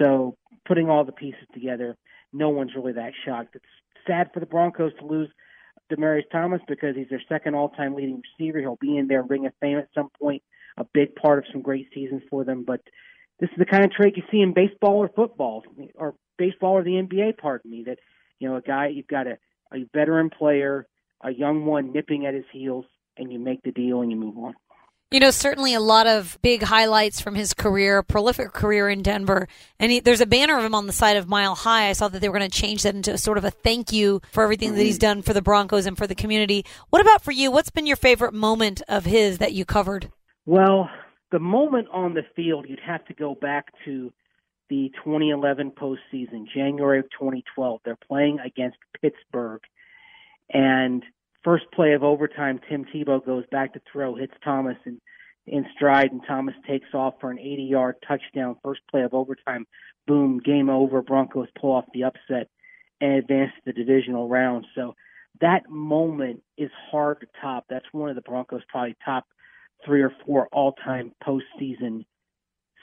So 0.00 0.36
putting 0.66 0.88
all 0.88 1.04
the 1.04 1.12
pieces 1.12 1.46
together, 1.52 1.96
no 2.32 2.48
one's 2.48 2.74
really 2.74 2.92
that 2.92 3.12
shocked. 3.24 3.56
It's 3.56 3.64
sad 4.06 4.30
for 4.32 4.40
the 4.40 4.46
Broncos 4.46 4.92
to 4.98 5.06
lose 5.06 5.28
Demaryius 5.92 6.30
Thomas 6.30 6.60
because 6.66 6.96
he's 6.96 7.08
their 7.08 7.22
second 7.28 7.54
all-time 7.54 7.94
leading 7.94 8.22
receiver. 8.38 8.60
He'll 8.60 8.78
be 8.80 8.96
in 8.96 9.08
their 9.08 9.22
Ring 9.22 9.46
of 9.46 9.52
Fame 9.60 9.78
at 9.78 9.88
some 9.94 10.08
point, 10.20 10.42
a 10.76 10.84
big 10.92 11.14
part 11.14 11.38
of 11.38 11.44
some 11.52 11.62
great 11.62 11.88
seasons 11.94 12.22
for 12.30 12.44
them. 12.44 12.64
But 12.64 12.80
this 13.40 13.50
is 13.50 13.58
the 13.58 13.66
kind 13.66 13.84
of 13.84 13.92
trade 13.92 14.14
you 14.16 14.22
see 14.30 14.40
in 14.40 14.54
baseball 14.54 14.96
or 14.96 15.08
football, 15.08 15.64
or 15.94 16.14
baseball 16.38 16.72
or 16.72 16.84
the 16.84 16.90
NBA. 16.92 17.38
Pardon 17.38 17.70
me. 17.70 17.84
That 17.84 17.98
you 18.38 18.48
know, 18.48 18.56
a 18.56 18.62
guy 18.62 18.88
you've 18.88 19.06
got 19.06 19.26
a, 19.26 19.38
a 19.72 19.84
veteran 19.94 20.30
player, 20.30 20.86
a 21.22 21.32
young 21.32 21.64
one 21.64 21.92
nipping 21.92 22.26
at 22.26 22.34
his 22.34 22.44
heels, 22.52 22.84
and 23.16 23.32
you 23.32 23.38
make 23.38 23.62
the 23.62 23.72
deal 23.72 24.02
and 24.02 24.10
you 24.10 24.16
move 24.16 24.38
on. 24.38 24.54
You 25.12 25.20
know, 25.20 25.30
certainly 25.30 25.74
a 25.74 25.80
lot 25.80 26.06
of 26.06 26.38
big 26.40 26.62
highlights 26.62 27.20
from 27.20 27.34
his 27.34 27.52
career, 27.52 28.02
prolific 28.02 28.54
career 28.54 28.88
in 28.88 29.02
Denver. 29.02 29.46
And 29.78 29.92
he, 29.92 30.00
there's 30.00 30.22
a 30.22 30.26
banner 30.26 30.56
of 30.56 30.64
him 30.64 30.74
on 30.74 30.86
the 30.86 30.92
side 30.92 31.18
of 31.18 31.28
Mile 31.28 31.54
High. 31.54 31.90
I 31.90 31.92
saw 31.92 32.08
that 32.08 32.18
they 32.18 32.30
were 32.30 32.38
going 32.38 32.50
to 32.50 32.60
change 32.60 32.84
that 32.84 32.94
into 32.94 33.18
sort 33.18 33.36
of 33.36 33.44
a 33.44 33.50
thank 33.50 33.92
you 33.92 34.22
for 34.32 34.42
everything 34.42 34.74
that 34.74 34.82
he's 34.82 34.96
done 34.96 35.20
for 35.20 35.34
the 35.34 35.42
Broncos 35.42 35.84
and 35.84 35.98
for 35.98 36.06
the 36.06 36.14
community. 36.14 36.64
What 36.88 37.02
about 37.02 37.22
for 37.22 37.30
you? 37.30 37.50
What's 37.50 37.68
been 37.68 37.86
your 37.86 37.96
favorite 37.96 38.32
moment 38.32 38.80
of 38.88 39.04
his 39.04 39.36
that 39.36 39.52
you 39.52 39.66
covered? 39.66 40.10
Well, 40.46 40.88
the 41.30 41.38
moment 41.38 41.88
on 41.92 42.14
the 42.14 42.24
field, 42.34 42.64
you'd 42.66 42.80
have 42.80 43.04
to 43.04 43.12
go 43.12 43.34
back 43.34 43.66
to 43.84 44.10
the 44.70 44.90
2011 45.04 45.72
postseason, 45.72 46.46
January 46.54 47.00
of 47.00 47.04
2012. 47.10 47.80
They're 47.84 47.98
playing 48.08 48.38
against 48.40 48.78
Pittsburgh. 49.02 49.60
And 50.48 51.02
first 51.44 51.64
play 51.72 51.92
of 51.92 52.02
overtime, 52.02 52.60
Tim 52.68 52.84
Tebow 52.84 53.24
goes 53.24 53.44
back 53.50 53.72
to 53.74 53.80
throw, 53.90 54.14
hits 54.14 54.34
Thomas 54.44 54.76
in, 54.86 55.00
in 55.46 55.66
stride, 55.74 56.12
and 56.12 56.22
Thomas 56.26 56.54
takes 56.66 56.88
off 56.94 57.14
for 57.20 57.30
an 57.30 57.38
80 57.38 57.62
yard 57.62 57.96
touchdown. 58.06 58.56
First 58.62 58.80
play 58.90 59.02
of 59.02 59.14
overtime, 59.14 59.66
boom, 60.06 60.40
game 60.44 60.70
over. 60.70 61.02
Broncos 61.02 61.48
pull 61.60 61.72
off 61.72 61.84
the 61.92 62.04
upset 62.04 62.48
and 63.00 63.12
advance 63.14 63.50
to 63.56 63.62
the 63.66 63.72
divisional 63.72 64.28
round. 64.28 64.66
So 64.74 64.94
that 65.40 65.68
moment 65.68 66.42
is 66.56 66.70
hard 66.90 67.20
to 67.20 67.26
top. 67.40 67.64
That's 67.68 67.86
one 67.92 68.10
of 68.10 68.16
the 68.16 68.22
Broncos' 68.22 68.62
probably 68.68 68.96
top 69.04 69.24
three 69.84 70.02
or 70.02 70.12
four 70.24 70.48
all-time 70.52 71.12
postseason 71.26 72.04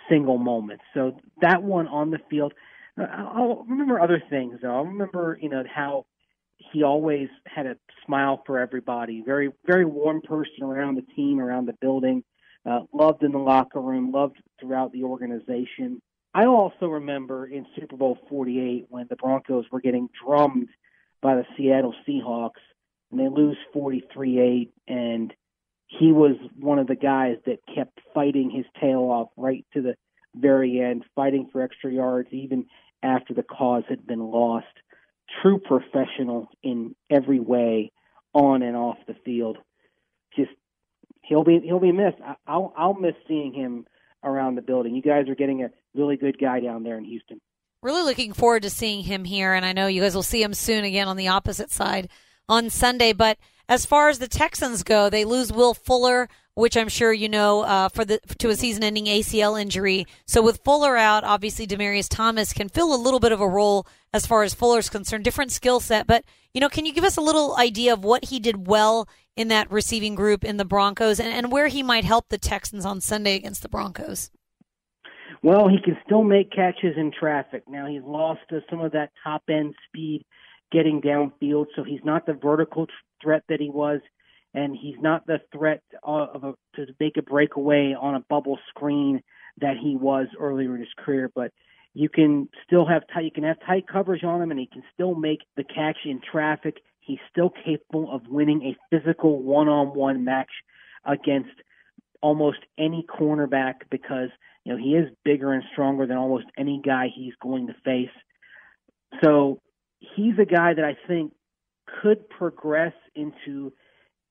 single 0.10 0.38
moments. 0.38 0.84
So 0.94 1.18
that 1.42 1.64
one 1.64 1.88
on 1.88 2.12
the 2.12 2.20
field. 2.30 2.54
I'll 2.98 3.64
remember 3.70 4.02
other 4.02 4.22
things 4.30 4.60
though. 4.62 4.76
I'll 4.76 4.86
remember, 4.86 5.38
you 5.42 5.48
know, 5.48 5.64
how 5.74 6.06
he 6.60 6.84
always 6.84 7.30
had 7.46 7.66
a 7.66 7.76
smile 8.06 8.44
for 8.46 8.60
everybody. 8.60 9.24
Very, 9.26 9.52
very 9.66 9.86
warm 9.86 10.22
person 10.22 10.64
around 10.64 10.96
the 10.96 11.14
team, 11.16 11.40
around 11.40 11.66
the 11.68 11.76
building. 11.82 12.24
Uh, 12.70 12.82
loved 12.94 13.24
in 13.24 13.32
the 13.32 13.40
locker 13.40 13.80
room, 13.80 14.12
loved 14.12 14.38
throughout 14.60 14.92
the 14.92 15.04
organization. 15.04 16.02
I 16.34 16.46
also 16.46 16.88
remember 16.88 17.48
in 17.48 17.66
Super 17.76 17.96
Bowl 17.96 18.18
48 18.30 18.86
when 18.90 19.08
the 19.10 19.16
Broncos 19.16 19.66
were 19.72 19.82
getting 19.82 20.10
drummed 20.24 20.70
by 21.22 21.36
the 21.36 21.46
Seattle 21.58 21.96
Seahawks 22.08 22.62
and 23.12 23.20
they 23.20 23.30
lose 23.30 23.58
43-8 23.74 24.70
and 24.88 25.34
he 25.88 26.12
was 26.12 26.36
one 26.60 26.78
of 26.78 26.88
the 26.88 26.96
guys 26.96 27.38
that 27.46 27.60
kept 27.74 28.00
fighting 28.14 28.52
his 28.52 28.66
tail 28.80 29.00
off 29.00 29.30
right 29.36 29.66
to 29.74 29.82
the 29.82 29.96
very 30.36 30.80
end, 30.80 31.04
fighting 31.16 31.50
for 31.52 31.64
extra 31.64 31.92
yards 31.92 32.30
even 32.32 32.66
after 33.02 33.34
the 33.34 33.44
cause 33.44 33.84
had 33.90 34.06
been 34.06 34.20
lost. 34.20 34.68
True 35.42 35.60
professional 35.60 36.50
in 36.64 36.96
every 37.10 37.40
way, 37.40 37.92
on 38.34 38.62
and 38.62 38.76
off 38.76 38.98
the 39.08 39.16
field. 39.26 39.58
Just 40.36 40.52
he'll 41.24 41.44
be 41.44 41.60
he'll 41.64 41.80
be 41.80 41.92
missed. 41.92 42.18
I'll 42.48 42.74
I'll 42.78 42.94
miss 42.94 43.16
seeing 43.28 43.54
him 43.54 43.86
around 44.24 44.56
the 44.56 44.62
building. 44.62 44.96
You 44.96 45.02
guys 45.02 45.30
are 45.30 45.36
getting 45.36 45.64
a 45.64 45.70
really 45.96 46.18
good 46.18 46.38
guy 46.40 46.60
down 46.60 46.84
there 46.84 46.98
in 46.98 47.06
Houston. 47.06 47.40
Really 47.82 48.04
looking 48.04 48.34
forward 48.34 48.64
to 48.64 48.70
seeing 48.70 49.04
him 49.04 49.24
here, 49.24 49.54
and 49.54 49.66
I 49.66 49.72
know 49.72 49.88
you 49.88 50.02
guys 50.02 50.16
will 50.16 50.24
see 50.24 50.44
him 50.44 50.54
soon 50.54 50.84
again 50.84 51.08
on 51.08 51.16
the 51.16 51.30
opposite 51.30 51.72
side 51.72 52.10
on 52.50 52.70
Sunday. 52.70 53.14
But 53.14 53.38
as 53.70 53.86
far 53.86 54.10
as 54.10 54.20
the 54.20 54.28
Texans 54.28 54.84
go, 54.84 55.10
they 55.10 55.24
lose 55.24 55.54
Will 55.54 55.74
Fuller, 55.74 56.28
which 56.60 56.76
I'm 56.76 56.90
sure 56.90 57.14
you 57.14 57.30
know 57.30 57.62
uh, 57.62 57.90
for 57.90 58.04
the 58.06 58.20
to 58.40 58.50
a 58.50 58.56
season-ending 58.56 59.06
ACL 59.06 59.60
injury. 59.60 60.06
So 60.26 60.42
with 60.42 60.62
Fuller 60.64 60.98
out, 60.98 61.24
obviously 61.24 61.66
Demaryius 61.66 62.10
Thomas 62.10 62.54
can 62.54 62.70
fill 62.70 62.94
a 62.94 62.98
little 62.98 63.20
bit 63.20 63.32
of 63.32 63.42
a 63.42 63.48
role 63.48 63.88
as 64.14 64.26
far 64.26 64.44
as 64.44 64.54
Fuller's 64.54 64.90
concerned. 64.90 65.24
Different 65.24 65.52
skill 65.52 65.80
set, 65.80 66.06
but 66.06 66.24
you 66.54 66.62
know, 66.62 66.70
can 66.70 66.86
you 66.86 66.94
give 66.94 67.04
us 67.04 67.18
a 67.18 67.22
little 67.22 67.56
idea 67.58 67.94
of 67.94 68.04
what 68.04 68.26
he 68.26 68.40
did 68.40 68.68
well 68.68 69.08
in 69.36 69.48
that 69.48 69.72
receiving 69.72 70.16
group 70.16 70.44
in 70.44 70.58
the 70.58 70.66
Broncos 70.66 71.20
and, 71.20 71.30
and 71.30 71.52
where 71.52 71.68
he 71.68 71.82
might 71.82 72.04
help 72.04 72.28
the 72.30 72.38
Texans 72.38 72.86
on 72.86 73.00
Sunday 73.00 73.36
against 73.36 73.62
the 73.62 73.70
Broncos? 73.70 74.32
Well, 75.42 75.70
he 75.70 75.78
can 75.82 75.98
still 76.06 76.24
make 76.24 76.52
catches 76.52 76.98
in 76.98 77.12
traffic. 77.18 77.64
Now 77.68 77.88
he's 77.88 78.04
lost 78.04 78.42
uh, 78.52 78.58
some 78.70 78.82
of 78.82 78.92
that 78.92 79.12
top 79.24 79.44
end 79.50 79.74
speed 79.88 80.26
getting 80.72 81.02
downfield, 81.02 81.68
so 81.76 81.84
he's 81.84 82.04
not 82.04 82.26
the 82.26 82.34
vertical 82.34 82.88
threat 83.22 83.44
that 83.48 83.60
he 83.60 83.70
was, 83.70 84.02
and 84.54 84.76
he's 84.76 84.96
not 85.00 85.28
the 85.28 85.40
threat 85.52 85.84
of 86.04 86.44
a, 86.44 86.54
to 86.76 86.88
make 87.00 87.18
a 87.18 87.22
breakaway 87.22 87.96
on 88.00 88.16
a 88.16 88.26
bubble 88.30 88.58
screen 88.70 89.22
that 89.62 89.78
he 89.82 89.96
was 89.96 90.28
earlier 90.40 90.74
in 90.74 90.80
his 90.80 90.94
career. 90.98 91.32
But 91.34 91.52
you 91.94 92.10
can 92.10 92.50
still 92.66 92.88
have 92.88 93.04
tight, 93.14 93.26
you 93.26 93.32
can 93.32 93.44
have 93.44 93.58
tight 93.66 93.86
coverage 93.92 94.24
on 94.24 94.42
him, 94.42 94.52
and 94.52 94.60
he 94.60 94.68
can 94.68 94.84
still 94.94 95.16
make 95.16 95.40
the 95.56 95.64
catch 95.64 95.98
in 96.06 96.22
traffic. 96.32 96.78
He's 97.00 97.20
still 97.32 97.50
capable 97.50 98.12
of 98.12 98.22
winning 98.28 98.64
a 98.64 98.78
physical 98.96 99.42
one-on-one 99.42 100.24
match 100.24 100.52
against 101.06 101.52
almost 102.22 102.60
any 102.78 103.06
cornerback 103.10 103.76
because 103.90 104.30
you 104.64 104.74
know 104.74 104.78
he 104.78 104.96
is 104.96 105.10
bigger 105.24 105.54
and 105.54 105.64
stronger 105.72 106.06
than 106.06 106.18
almost 106.18 106.46
any 106.58 106.82
guy 106.84 107.08
he's 107.14 107.34
going 107.42 107.68
to 107.68 107.74
face. 107.86 108.10
So 109.24 109.62
he's 110.00 110.38
a 110.40 110.46
guy 110.46 110.74
that 110.74 110.86
I 110.86 110.98
think 111.08 111.34
could 112.02 112.30
progress 112.30 112.94
into 113.16 113.74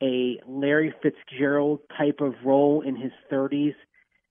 a 0.03 0.41
Larry 0.47 0.95
Fitzgerald 1.03 1.81
type 1.97 2.21
of 2.21 2.35
role 2.45 2.83
in 2.83 2.97
his 2.97 3.13
30s, 3.31 3.75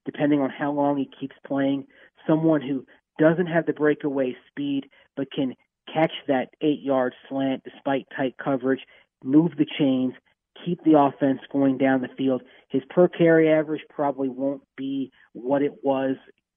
depending 0.05 0.39
on 0.39 0.49
how 0.49 0.71
long 0.71 0.97
he 0.97 1.09
keeps 1.19 1.35
playing. 1.45 1.85
Someone 2.25 2.61
who 2.61 2.85
doesn't 3.19 3.47
have 3.47 3.65
the 3.65 3.73
breakaway 3.73 4.35
speed, 4.49 4.89
but 5.15 5.31
can 5.31 5.55
catch 5.91 6.11
that 6.27 6.49
eight 6.61 6.81
yard 6.81 7.13
slant 7.27 7.63
despite 7.63 8.07
tight 8.15 8.35
coverage, 8.41 8.81
move 9.23 9.51
the 9.57 9.65
chains, 9.77 10.13
keep 10.65 10.83
the 10.83 10.97
offense 10.97 11.39
going 11.51 11.77
down 11.77 12.01
the 12.01 12.15
field. 12.17 12.41
His 12.69 12.83
per 12.89 13.07
carry 13.07 13.51
average 13.51 13.81
probably 13.89 14.29
won't 14.29 14.61
be 14.75 15.11
what 15.33 15.61
it 15.61 15.73
was 15.83 16.15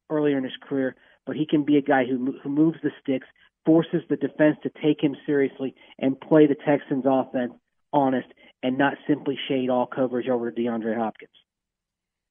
earlier 0.09 0.39
in 0.39 0.45
his 0.45 0.57
career, 0.63 0.97
but 1.27 1.37
he 1.37 1.47
can 1.47 1.65
be 1.65 1.77
a 1.77 1.83
guy 1.83 2.05
who 2.05 2.39
who 2.43 2.49
moves 2.49 2.79
the 2.83 2.91
sticks, 3.03 3.27
forces 3.65 4.03
the 4.09 4.17
defense 4.17 4.57
to 4.63 4.71
take 4.83 5.03
him 5.03 5.17
seriously, 5.27 5.75
and 5.99 6.21
play 6.21 6.47
the 6.47 6.55
Texans' 6.55 7.05
offense 7.07 7.53
honest 7.93 8.29
and 8.63 8.79
not 8.79 8.95
simply 9.09 9.39
shade 9.49 9.71
all 9.71 9.87
coverage 9.87 10.29
over 10.29 10.51
to 10.51 10.61
DeAndre 10.61 10.97
Hopkins. 10.97 11.31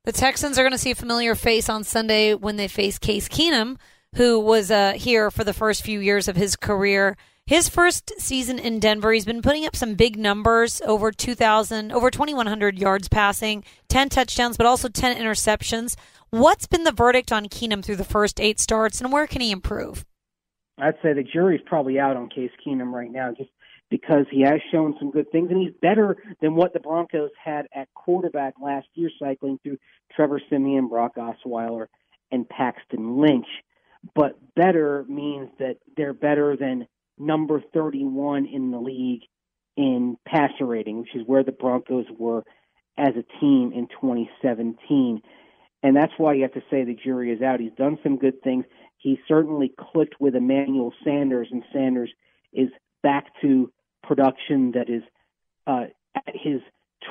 The 0.05 0.11
Texans 0.11 0.57
are 0.57 0.63
going 0.63 0.71
to 0.71 0.77
see 0.77 0.91
a 0.91 0.95
familiar 0.95 1.35
face 1.35 1.69
on 1.69 1.83
Sunday 1.83 2.33
when 2.33 2.55
they 2.55 2.67
face 2.67 2.97
Case 2.97 3.27
Keenum, 3.27 3.77
who 4.15 4.39
was 4.39 4.71
uh, 4.71 4.93
here 4.93 5.29
for 5.29 5.43
the 5.43 5.53
first 5.53 5.83
few 5.83 5.99
years 5.99 6.27
of 6.27 6.35
his 6.35 6.55
career. 6.55 7.17
His 7.45 7.67
first 7.67 8.11
season 8.19 8.59
in 8.59 8.79
Denver, 8.79 9.11
he's 9.11 9.25
been 9.25 9.41
putting 9.41 9.65
up 9.65 9.75
some 9.75 9.95
big 9.95 10.17
numbers 10.17 10.81
over 10.81 11.11
2,000, 11.11 11.91
over 11.91 12.11
2,100 12.11 12.77
yards 12.77 13.09
passing, 13.09 13.63
10 13.89 14.09
touchdowns, 14.09 14.55
but 14.55 14.67
also 14.67 14.87
10 14.87 15.17
interceptions. 15.17 15.95
What's 16.29 16.67
been 16.67 16.83
the 16.83 16.91
verdict 16.91 17.31
on 17.31 17.47
Keenum 17.47 17.83
through 17.83 17.95
the 17.95 18.03
first 18.03 18.39
eight 18.39 18.59
starts, 18.59 19.01
and 19.01 19.11
where 19.11 19.25
can 19.25 19.41
he 19.41 19.51
improve? 19.51 20.05
I'd 20.77 20.95
say 21.01 21.13
the 21.13 21.23
jury's 21.23 21.61
probably 21.65 21.99
out 21.99 22.15
on 22.15 22.29
Case 22.29 22.51
Keenum 22.65 22.93
right 22.93 23.11
now, 23.11 23.33
just 23.35 23.49
because 23.89 24.25
he 24.29 24.41
has 24.41 24.59
shown 24.71 24.95
some 24.99 25.11
good 25.11 25.31
things, 25.31 25.49
and 25.49 25.59
he's 25.59 25.75
better 25.81 26.17
than 26.41 26.55
what 26.55 26.73
the 26.73 26.79
Broncos 26.79 27.31
had 27.43 27.67
at 27.73 27.87
quarterback 27.93 28.53
last 28.61 28.87
year, 28.93 29.09
cycling 29.19 29.59
through 29.63 29.77
Trevor 30.15 30.41
Siemian, 30.49 30.87
Brock 30.87 31.15
Osweiler, 31.17 31.87
and 32.31 32.47
Paxton 32.47 33.19
Lynch. 33.19 33.47
But 34.15 34.37
better 34.55 35.05
means 35.07 35.49
that 35.59 35.77
they're 35.97 36.13
better 36.13 36.55
than 36.55 36.87
number 37.17 37.61
31 37.73 38.45
in 38.45 38.71
the 38.71 38.79
league 38.79 39.23
in 39.75 40.17
passer 40.25 40.65
rating, 40.65 40.99
which 40.99 41.15
is 41.15 41.23
where 41.25 41.43
the 41.43 41.51
Broncos 41.51 42.05
were 42.17 42.43
as 42.97 43.15
a 43.15 43.39
team 43.39 43.71
in 43.73 43.87
2017. 43.87 45.21
And 45.81 45.95
that's 45.95 46.13
why 46.17 46.33
you 46.33 46.43
have 46.43 46.53
to 46.53 46.63
say 46.69 46.83
the 46.83 46.95
jury 46.95 47.31
is 47.31 47.41
out. 47.41 47.59
He's 47.59 47.71
done 47.77 47.97
some 48.03 48.17
good 48.17 48.41
things. 48.43 48.65
He 48.97 49.19
certainly 49.27 49.73
clicked 49.79 50.19
with 50.19 50.35
Emmanuel 50.35 50.93
Sanders, 51.03 51.47
and 51.51 51.63
Sanders 51.73 52.11
is 52.51 52.69
back 53.01 53.27
to 53.41 53.71
production 54.03 54.71
that 54.71 54.89
is 54.89 55.03
uh, 55.67 55.85
at 56.15 56.33
his 56.33 56.61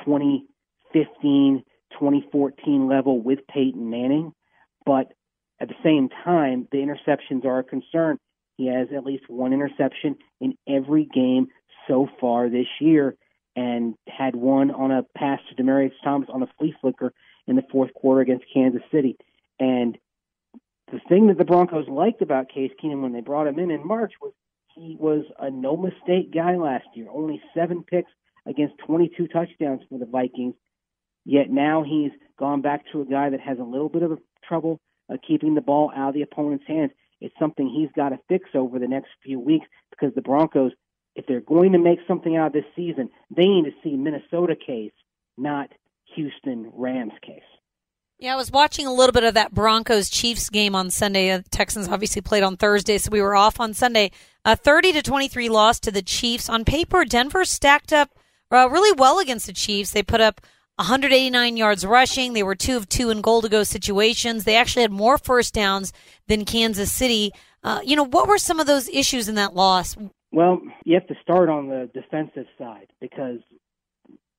2015, 0.05 1.63
2014 1.91 2.87
level 2.87 3.21
with 3.21 3.39
Peyton 3.47 3.89
Manning. 3.89 4.33
But 4.85 5.13
at 5.59 5.67
the 5.67 5.75
same 5.83 6.09
time, 6.09 6.67
the 6.71 6.77
interceptions 6.77 7.45
are 7.45 7.59
a 7.59 7.63
concern. 7.63 8.17
He 8.57 8.67
has 8.67 8.87
at 8.95 9.05
least 9.05 9.29
one 9.29 9.53
interception 9.53 10.17
in 10.41 10.55
every 10.67 11.05
game 11.05 11.47
so 11.87 12.07
far 12.19 12.49
this 12.49 12.67
year 12.79 13.15
and 13.55 13.95
had 14.07 14.35
one 14.35 14.71
on 14.71 14.91
a 14.91 15.03
pass 15.17 15.39
to 15.49 15.61
Demaryius 15.61 15.91
Thomas 16.03 16.29
on 16.31 16.43
a 16.43 16.47
flea 16.57 16.73
flicker 16.79 17.13
in 17.47 17.55
the 17.55 17.63
fourth 17.71 17.93
quarter 17.93 18.21
against 18.21 18.45
Kansas 18.53 18.81
City. 18.91 19.17
And 19.59 19.97
the 20.91 20.99
thing 21.09 21.27
that 21.27 21.37
the 21.37 21.45
Broncos 21.45 21.87
liked 21.87 22.21
about 22.21 22.49
Case 22.49 22.71
Keenum 22.81 23.01
when 23.01 23.13
they 23.13 23.21
brought 23.21 23.47
him 23.47 23.59
in 23.59 23.71
in 23.71 23.85
March 23.85 24.13
was 24.21 24.33
he 24.79 24.95
was 24.99 25.25
a 25.39 25.49
no 25.51 25.75
mistake 25.75 26.33
guy 26.33 26.55
last 26.55 26.85
year. 26.93 27.07
Only 27.11 27.41
seven 27.53 27.83
picks 27.83 28.11
against 28.45 28.75
22 28.85 29.27
touchdowns 29.27 29.81
for 29.89 29.99
the 29.99 30.05
Vikings. 30.05 30.55
Yet 31.25 31.49
now 31.49 31.83
he's 31.83 32.11
gone 32.39 32.61
back 32.61 32.85
to 32.91 33.01
a 33.01 33.05
guy 33.05 33.29
that 33.29 33.41
has 33.41 33.59
a 33.59 33.63
little 33.63 33.89
bit 33.89 34.03
of 34.03 34.19
trouble 34.47 34.79
uh, 35.11 35.17
keeping 35.27 35.53
the 35.53 35.61
ball 35.61 35.91
out 35.95 36.09
of 36.09 36.13
the 36.13 36.21
opponent's 36.21 36.65
hands. 36.67 36.91
It's 37.21 37.35
something 37.37 37.67
he's 37.67 37.91
got 37.95 38.09
to 38.09 38.19
fix 38.29 38.49
over 38.55 38.79
the 38.79 38.87
next 38.87 39.09
few 39.23 39.39
weeks 39.39 39.67
because 39.91 40.15
the 40.15 40.21
Broncos, 40.21 40.71
if 41.15 41.25
they're 41.27 41.41
going 41.41 41.73
to 41.73 41.79
make 41.79 41.99
something 42.07 42.37
out 42.37 42.47
of 42.47 42.53
this 42.53 42.63
season, 42.75 43.09
they 43.35 43.45
need 43.45 43.65
to 43.65 43.71
see 43.83 43.97
Minnesota 43.97 44.55
Case, 44.55 44.93
not 45.37 45.69
Houston 46.15 46.71
Rams 46.73 47.13
Case. 47.21 47.41
Yeah, 48.19 48.33
I 48.33 48.37
was 48.37 48.51
watching 48.51 48.85
a 48.85 48.93
little 48.93 49.13
bit 49.13 49.23
of 49.23 49.35
that 49.35 49.53
Broncos 49.53 50.09
Chiefs 50.09 50.49
game 50.49 50.75
on 50.75 50.89
Sunday. 50.89 51.37
The 51.37 51.43
Texans 51.49 51.87
obviously 51.87 52.21
played 52.21 52.43
on 52.43 52.57
Thursday, 52.57 52.97
so 52.97 53.11
we 53.11 53.21
were 53.21 53.35
off 53.35 53.59
on 53.59 53.73
Sunday. 53.73 54.11
A 54.49 54.55
30 54.55 54.93
to 54.93 55.03
23 55.03 55.47
loss 55.47 55.79
to 55.81 55.91
the 55.91 56.01
Chiefs. 56.01 56.49
On 56.49 56.65
paper, 56.65 57.05
Denver 57.05 57.45
stacked 57.45 57.93
up 57.93 58.09
uh, 58.51 58.67
really 58.67 58.91
well 58.97 59.19
against 59.19 59.45
the 59.45 59.53
Chiefs. 59.53 59.91
They 59.91 60.01
put 60.01 60.21
up 60.21 60.41
189 60.77 61.55
yards 61.55 61.85
rushing. 61.85 62.33
They 62.33 62.41
were 62.41 62.55
two 62.55 62.75
of 62.75 62.89
two 62.89 63.11
in 63.11 63.21
goal 63.21 63.43
to 63.43 63.47
go 63.47 63.61
situations. 63.61 64.45
They 64.45 64.55
actually 64.55 64.81
had 64.81 64.91
more 64.91 65.19
first 65.19 65.53
downs 65.53 65.93
than 66.25 66.45
Kansas 66.45 66.91
City. 66.91 67.31
Uh, 67.63 67.81
you 67.83 67.95
know, 67.95 68.07
what 68.07 68.27
were 68.27 68.39
some 68.39 68.59
of 68.59 68.65
those 68.65 68.89
issues 68.89 69.29
in 69.29 69.35
that 69.35 69.53
loss? 69.53 69.95
Well, 70.31 70.59
you 70.83 70.95
have 70.95 71.05
to 71.09 71.15
start 71.21 71.49
on 71.49 71.69
the 71.69 71.87
defensive 71.93 72.47
side 72.57 72.87
because 72.99 73.41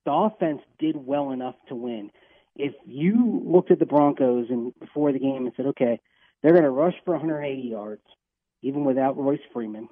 the 0.04 0.12
offense 0.12 0.62
did 0.80 0.96
well 0.96 1.30
enough 1.30 1.54
to 1.68 1.76
win 1.76 2.10
if 2.56 2.74
you 2.84 3.44
looked 3.46 3.70
at 3.70 3.78
the 3.78 3.86
Broncos 3.86 4.46
and 4.50 4.76
before 4.80 5.12
the 5.12 5.20
game 5.20 5.46
and 5.46 5.52
said, 5.56 5.66
okay, 5.66 6.00
they're 6.42 6.50
going 6.50 6.64
to 6.64 6.70
rush 6.70 6.96
for 7.04 7.12
180 7.12 7.68
yards, 7.68 8.02
even 8.62 8.84
without 8.84 9.16
Royce 9.16 9.38
Freeman, 9.52 9.88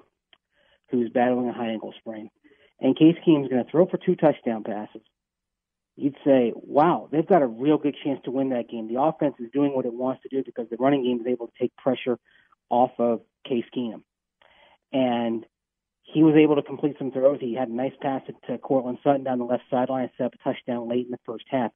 who's 0.91 1.09
battling 1.09 1.49
a 1.49 1.53
high 1.53 1.69
ankle 1.69 1.93
sprain, 1.99 2.29
and 2.79 2.97
Case 2.97 3.15
Keenum's 3.25 3.49
going 3.49 3.63
to 3.63 3.69
throw 3.69 3.85
for 3.85 3.97
two 3.97 4.15
touchdown 4.15 4.63
passes, 4.63 5.01
you'd 5.95 6.15
say, 6.25 6.53
wow, 6.55 7.09
they've 7.11 7.27
got 7.27 7.41
a 7.41 7.47
real 7.47 7.77
good 7.77 7.95
chance 8.03 8.19
to 8.23 8.31
win 8.31 8.49
that 8.49 8.69
game. 8.69 8.87
The 8.87 9.01
offense 9.01 9.35
is 9.39 9.51
doing 9.51 9.75
what 9.75 9.85
it 9.85 9.93
wants 9.93 10.23
to 10.23 10.29
do 10.29 10.43
because 10.45 10.67
the 10.69 10.77
running 10.77 11.03
game 11.03 11.19
is 11.19 11.27
able 11.27 11.47
to 11.47 11.53
take 11.59 11.75
pressure 11.75 12.17
off 12.69 12.91
of 12.99 13.21
Case 13.47 13.65
Keenum. 13.75 14.03
And 14.93 15.45
he 16.01 16.23
was 16.23 16.35
able 16.35 16.55
to 16.55 16.63
complete 16.63 16.95
some 16.97 17.11
throws. 17.11 17.39
He 17.39 17.53
had 17.53 17.67
a 17.67 17.75
nice 17.75 17.93
pass 18.01 18.21
to 18.47 18.57
Courtland 18.57 18.99
Sutton 19.03 19.23
down 19.23 19.39
the 19.39 19.45
left 19.45 19.63
sideline, 19.69 20.09
set 20.17 20.27
up 20.27 20.33
a 20.33 20.43
touchdown 20.43 20.89
late 20.89 21.05
in 21.05 21.11
the 21.11 21.19
first 21.25 21.45
half. 21.49 21.71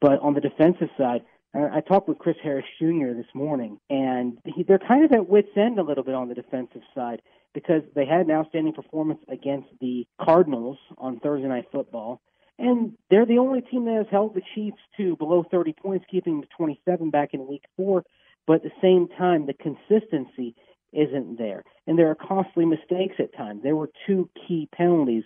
But 0.00 0.20
on 0.20 0.34
the 0.34 0.40
defensive 0.40 0.90
side, 0.96 1.22
I 1.54 1.80
talked 1.80 2.08
with 2.08 2.18
Chris 2.18 2.36
Harris 2.42 2.66
Jr. 2.78 3.14
this 3.16 3.26
morning, 3.34 3.80
and 3.88 4.38
he, 4.44 4.62
they're 4.62 4.78
kind 4.78 5.04
of 5.04 5.12
at 5.12 5.28
wits' 5.28 5.48
end 5.56 5.78
a 5.78 5.82
little 5.82 6.04
bit 6.04 6.14
on 6.14 6.28
the 6.28 6.34
defensive 6.34 6.82
side 6.94 7.22
because 7.58 7.82
they 7.96 8.06
had 8.06 8.20
an 8.20 8.30
outstanding 8.30 8.72
performance 8.72 9.18
against 9.28 9.66
the 9.80 10.06
Cardinals 10.20 10.78
on 10.96 11.18
Thursday 11.18 11.48
Night 11.48 11.66
Football, 11.72 12.20
and 12.56 12.92
they're 13.10 13.26
the 13.26 13.38
only 13.38 13.62
team 13.62 13.84
that 13.86 13.96
has 13.96 14.06
held 14.12 14.34
the 14.34 14.42
Chiefs 14.54 14.78
to 14.96 15.16
below 15.16 15.44
30 15.50 15.72
points, 15.72 16.06
keeping 16.08 16.34
them 16.34 16.42
to 16.42 16.48
27 16.56 17.10
back 17.10 17.30
in 17.34 17.48
Week 17.48 17.64
Four. 17.76 18.04
But 18.46 18.56
at 18.56 18.62
the 18.62 18.70
same 18.80 19.08
time, 19.08 19.46
the 19.46 19.54
consistency 19.54 20.54
isn't 20.92 21.36
there, 21.36 21.64
and 21.88 21.98
there 21.98 22.08
are 22.08 22.14
costly 22.14 22.64
mistakes 22.64 23.16
at 23.18 23.36
times. 23.36 23.62
There 23.64 23.76
were 23.76 23.90
two 24.06 24.30
key 24.46 24.68
penalties 24.72 25.24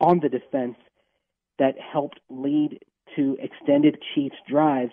on 0.00 0.20
the 0.20 0.30
defense 0.30 0.76
that 1.58 1.74
helped 1.78 2.18
lead 2.30 2.78
to 3.16 3.36
extended 3.40 3.98
Chiefs 4.14 4.36
drives 4.48 4.92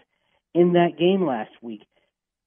in 0.54 0.74
that 0.74 0.98
game 1.00 1.26
last 1.26 1.52
week. 1.62 1.84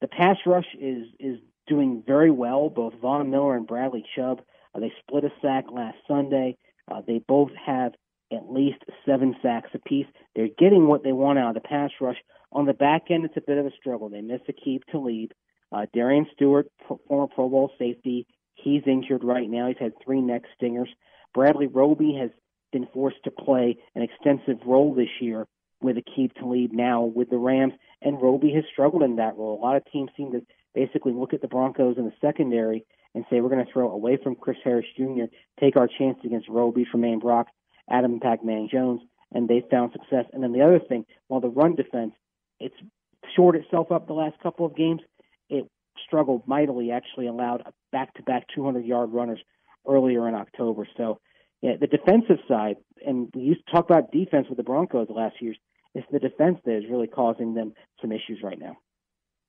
The 0.01 0.07
pass 0.07 0.37
rush 0.45 0.67
is 0.79 1.07
is 1.19 1.39
doing 1.67 2.03
very 2.05 2.31
well. 2.31 2.69
Both 2.69 2.93
Von 3.01 3.29
Miller 3.29 3.55
and 3.55 3.67
Bradley 3.67 4.05
Chubb, 4.15 4.41
uh, 4.73 4.79
they 4.79 4.91
split 4.99 5.23
a 5.23 5.31
sack 5.41 5.65
last 5.71 5.97
Sunday. 6.07 6.57
Uh, 6.91 7.01
they 7.05 7.21
both 7.27 7.51
have 7.65 7.93
at 8.31 8.51
least 8.51 8.83
seven 9.05 9.35
sacks 9.41 9.69
apiece. 9.73 10.07
They're 10.35 10.49
getting 10.57 10.87
what 10.87 11.03
they 11.03 11.11
want 11.11 11.39
out 11.39 11.55
of 11.55 11.61
the 11.61 11.67
pass 11.67 11.91
rush. 12.01 12.17
On 12.51 12.65
the 12.65 12.73
back 12.73 13.03
end, 13.09 13.25
it's 13.25 13.37
a 13.37 13.41
bit 13.41 13.57
of 13.57 13.65
a 13.65 13.71
struggle. 13.79 14.09
They 14.09 14.21
miss 14.21 14.41
Aqib 14.49 14.81
Talib. 14.91 15.31
Uh, 15.71 15.85
Darian 15.93 16.27
Stewart, 16.33 16.67
former 17.07 17.27
Pro 17.33 17.49
Bowl 17.49 17.71
safety, 17.79 18.27
he's 18.55 18.83
injured 18.85 19.23
right 19.23 19.49
now. 19.49 19.67
He's 19.67 19.77
had 19.79 19.93
three 20.03 20.21
neck 20.21 20.43
stingers. 20.55 20.89
Bradley 21.33 21.67
Roby 21.67 22.15
has 22.19 22.29
been 22.71 22.87
forced 22.93 23.23
to 23.23 23.31
play 23.31 23.77
an 23.95 24.03
extensive 24.03 24.57
role 24.67 24.93
this 24.93 25.09
year 25.19 25.47
with 25.81 25.97
Aqib 25.97 26.33
Talib 26.35 26.71
now 26.71 27.03
with 27.03 27.29
the 27.29 27.37
Rams, 27.37 27.73
and 28.01 28.21
Roby 28.21 28.53
has 28.53 28.63
struggled 28.71 29.03
in 29.03 29.17
that 29.17 29.35
role. 29.35 29.59
A 29.59 29.63
lot 29.63 29.75
of 29.75 29.83
teams 29.91 30.09
seem 30.15 30.31
to 30.31 30.41
basically 30.73 31.13
look 31.13 31.33
at 31.33 31.41
the 31.41 31.47
Broncos 31.47 31.97
in 31.97 32.05
the 32.05 32.13
secondary 32.21 32.85
and 33.15 33.25
say 33.29 33.41
we're 33.41 33.49
going 33.49 33.65
to 33.65 33.71
throw 33.71 33.91
away 33.91 34.17
from 34.21 34.35
Chris 34.35 34.57
Harris 34.63 34.85
Jr., 34.97 35.25
take 35.59 35.75
our 35.75 35.87
chance 35.87 36.17
against 36.23 36.49
Roby, 36.49 36.85
Tramaine 36.85 37.19
Brock, 37.21 37.47
Adam 37.89 38.19
Pac-Man 38.19 38.69
Jones, 38.71 39.01
and 39.31 39.47
they 39.47 39.63
found 39.69 39.91
success. 39.91 40.25
And 40.33 40.43
then 40.43 40.51
the 40.51 40.61
other 40.61 40.79
thing, 40.79 41.05
while 41.27 41.41
the 41.41 41.49
run 41.49 41.75
defense, 41.75 42.13
it's 42.59 42.75
shored 43.35 43.55
itself 43.55 43.91
up 43.91 44.07
the 44.07 44.13
last 44.13 44.39
couple 44.41 44.65
of 44.65 44.75
games, 44.75 45.01
it 45.49 45.69
struggled 46.05 46.47
mightily. 46.47 46.91
Actually, 46.91 47.27
allowed 47.27 47.63
back-to-back 47.91 48.47
200-yard 48.57 49.11
runners 49.11 49.39
earlier 49.87 50.27
in 50.27 50.35
October. 50.35 50.87
So, 50.97 51.19
yeah, 51.61 51.73
the 51.79 51.87
defensive 51.87 52.39
side, 52.47 52.77
and 53.05 53.29
we 53.35 53.43
used 53.43 53.65
to 53.67 53.71
talk 53.73 53.85
about 53.85 54.11
defense 54.11 54.47
with 54.49 54.57
the 54.57 54.63
Broncos 54.63 55.07
the 55.07 55.13
last 55.13 55.35
years. 55.39 55.57
It's 55.95 56.07
the 56.11 56.19
defense 56.19 56.59
that 56.65 56.77
is 56.77 56.83
really 56.89 57.07
causing 57.07 57.53
them 57.53 57.73
some 58.01 58.11
issues 58.11 58.41
right 58.43 58.59
now. 58.59 58.77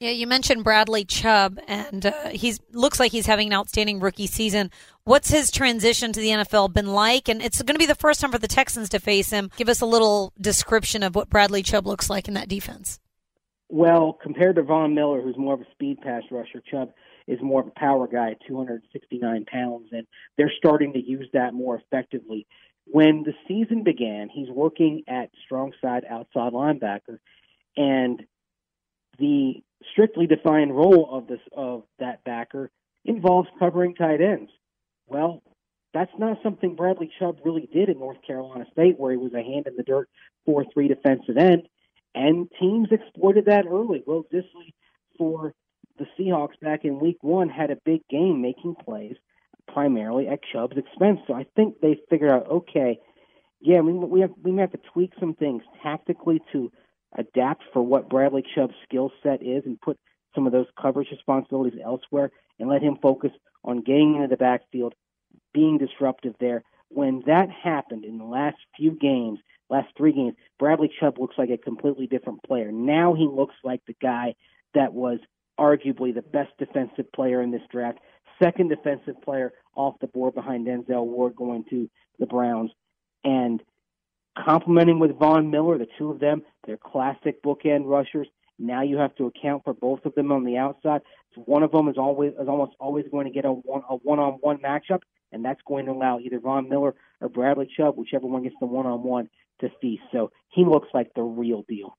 Yeah, 0.04 0.10
you 0.10 0.26
mentioned 0.26 0.64
Bradley 0.64 1.06
Chubb, 1.06 1.58
and 1.66 2.04
uh, 2.04 2.28
he's 2.28 2.60
looks 2.72 3.00
like 3.00 3.10
he's 3.10 3.24
having 3.24 3.46
an 3.46 3.54
outstanding 3.54 4.00
rookie 4.00 4.26
season. 4.26 4.70
What's 5.04 5.30
his 5.30 5.50
transition 5.50 6.12
to 6.12 6.20
the 6.20 6.28
NFL 6.28 6.74
been 6.74 6.88
like? 6.88 7.30
And 7.30 7.40
it's 7.40 7.62
going 7.62 7.74
to 7.74 7.78
be 7.78 7.86
the 7.86 7.94
first 7.94 8.20
time 8.20 8.30
for 8.30 8.36
the 8.36 8.46
Texans 8.46 8.90
to 8.90 9.00
face 9.00 9.30
him. 9.30 9.50
Give 9.56 9.70
us 9.70 9.80
a 9.80 9.86
little 9.86 10.34
description 10.38 11.02
of 11.02 11.14
what 11.14 11.30
Bradley 11.30 11.62
Chubb 11.62 11.86
looks 11.86 12.10
like 12.10 12.28
in 12.28 12.34
that 12.34 12.50
defense. 12.50 13.00
Well, 13.70 14.18
compared 14.22 14.56
to 14.56 14.62
Von 14.62 14.94
Miller, 14.94 15.22
who's 15.22 15.38
more 15.38 15.54
of 15.54 15.62
a 15.62 15.70
speed 15.72 16.02
pass 16.02 16.24
rusher, 16.30 16.62
Chubb 16.70 16.92
is 17.26 17.40
more 17.40 17.62
of 17.62 17.68
a 17.68 17.80
power 17.80 18.06
guy 18.06 18.32
at 18.32 18.46
269 18.46 19.46
pounds, 19.46 19.88
and 19.90 20.06
they're 20.36 20.52
starting 20.58 20.92
to 20.92 21.00
use 21.00 21.30
that 21.32 21.54
more 21.54 21.80
effectively. 21.80 22.46
When 22.84 23.22
the 23.22 23.32
season 23.48 23.84
began, 23.84 24.28
he's 24.28 24.50
working 24.50 25.04
at 25.08 25.30
strong 25.46 25.72
side 25.80 26.04
outside 26.10 26.52
linebacker, 26.52 27.20
and 27.78 28.22
the 29.18 29.62
strictly 29.92 30.26
defined 30.26 30.76
role 30.76 31.08
of 31.10 31.26
this 31.26 31.40
of 31.56 31.84
that 31.98 32.24
backer 32.24 32.70
involves 33.04 33.48
covering 33.58 33.94
tight 33.94 34.20
ends. 34.20 34.50
Well, 35.06 35.42
that's 35.92 36.12
not 36.18 36.38
something 36.42 36.74
Bradley 36.74 37.10
Chubb 37.18 37.38
really 37.44 37.68
did 37.72 37.88
at 37.88 37.98
North 37.98 38.18
Carolina 38.26 38.66
State, 38.72 38.98
where 38.98 39.12
he 39.12 39.18
was 39.18 39.32
a 39.34 39.42
hand 39.42 39.66
in 39.66 39.76
the 39.76 39.82
dirt 39.82 40.08
four 40.44 40.64
three 40.72 40.88
defensive 40.88 41.36
end, 41.36 41.68
and 42.14 42.48
teams 42.60 42.88
exploited 42.90 43.46
that 43.46 43.66
early. 43.66 44.02
Will 44.06 44.24
Dissly 44.32 44.74
for 45.16 45.54
the 45.98 46.06
Seahawks 46.18 46.58
back 46.60 46.84
in 46.84 46.98
Week 46.98 47.18
One 47.22 47.48
had 47.48 47.70
a 47.70 47.76
big 47.84 48.00
game 48.08 48.42
making 48.42 48.74
plays 48.84 49.16
primarily 49.68 50.28
at 50.28 50.40
Chubb's 50.52 50.76
expense. 50.76 51.20
So 51.26 51.34
I 51.34 51.46
think 51.56 51.80
they 51.80 52.00
figured 52.10 52.30
out, 52.30 52.48
okay, 52.50 52.98
yeah, 53.60 53.80
we 53.80 53.92
we 53.92 54.20
have 54.20 54.32
we 54.42 54.52
may 54.52 54.62
have 54.62 54.72
to 54.72 54.80
tweak 54.92 55.12
some 55.18 55.34
things 55.34 55.62
tactically 55.82 56.40
to 56.52 56.70
adapt 57.16 57.62
for 57.72 57.82
what 57.82 58.08
Bradley 58.08 58.44
Chubb's 58.54 58.74
skill 58.84 59.12
set 59.22 59.42
is 59.42 59.64
and 59.66 59.80
put 59.80 59.98
some 60.34 60.46
of 60.46 60.52
those 60.52 60.66
coverage 60.80 61.08
responsibilities 61.10 61.78
elsewhere 61.82 62.30
and 62.58 62.68
let 62.68 62.82
him 62.82 62.98
focus 63.00 63.30
on 63.64 63.82
getting 63.82 64.16
into 64.16 64.28
the 64.28 64.36
backfield, 64.36 64.94
being 65.52 65.78
disruptive 65.78 66.34
there. 66.40 66.62
When 66.88 67.22
that 67.26 67.48
happened 67.50 68.04
in 68.04 68.18
the 68.18 68.24
last 68.24 68.56
few 68.76 68.92
games, 68.92 69.38
last 69.70 69.88
three 69.96 70.12
games, 70.12 70.34
Bradley 70.58 70.90
Chubb 71.00 71.18
looks 71.18 71.36
like 71.38 71.50
a 71.50 71.58
completely 71.58 72.06
different 72.06 72.42
player. 72.44 72.70
Now 72.70 73.14
he 73.14 73.26
looks 73.26 73.54
like 73.64 73.80
the 73.86 73.96
guy 74.00 74.34
that 74.74 74.92
was 74.92 75.18
arguably 75.58 76.14
the 76.14 76.22
best 76.22 76.50
defensive 76.58 77.10
player 77.12 77.40
in 77.40 77.50
this 77.50 77.62
draft, 77.70 77.98
second 78.42 78.68
defensive 78.68 79.20
player 79.22 79.52
off 79.76 79.94
the 80.00 80.06
board 80.06 80.34
behind 80.34 80.66
Denzel 80.66 81.06
Ward 81.06 81.36
going 81.36 81.64
to 81.70 81.88
the 82.18 82.26
Browns. 82.26 82.70
And 83.22 83.62
complementing 84.42 84.98
with 84.98 85.18
Von 85.18 85.50
Miller, 85.50 85.78
the 85.78 85.86
two 85.98 86.10
of 86.10 86.20
them, 86.20 86.42
they're 86.66 86.76
classic 86.76 87.42
bookend 87.42 87.86
rushers. 87.86 88.28
Now 88.58 88.82
you 88.82 88.96
have 88.98 89.14
to 89.16 89.26
account 89.26 89.64
for 89.64 89.74
both 89.74 90.04
of 90.04 90.14
them 90.14 90.30
on 90.30 90.44
the 90.44 90.56
outside. 90.56 91.02
So 91.34 91.42
one 91.42 91.62
of 91.62 91.72
them 91.72 91.88
is 91.88 91.96
always 91.98 92.32
is 92.40 92.48
almost 92.48 92.72
always 92.78 93.04
going 93.10 93.26
to 93.26 93.32
get 93.32 93.44
a 93.44 93.50
one 93.52 93.82
a 93.88 93.96
one 93.96 94.18
on 94.18 94.34
one 94.34 94.58
matchup, 94.58 95.00
and 95.32 95.44
that's 95.44 95.60
going 95.66 95.86
to 95.86 95.92
allow 95.92 96.20
either 96.20 96.38
Von 96.38 96.68
Miller 96.68 96.94
or 97.20 97.28
Bradley 97.28 97.68
Chubb, 97.76 97.96
whichever 97.96 98.26
one 98.26 98.44
gets 98.44 98.54
the 98.60 98.66
one 98.66 98.86
on 98.86 99.02
one, 99.02 99.28
to 99.60 99.70
feast. 99.80 100.02
So 100.12 100.30
he 100.50 100.64
looks 100.64 100.88
like 100.94 101.12
the 101.14 101.22
real 101.22 101.64
deal. 101.68 101.96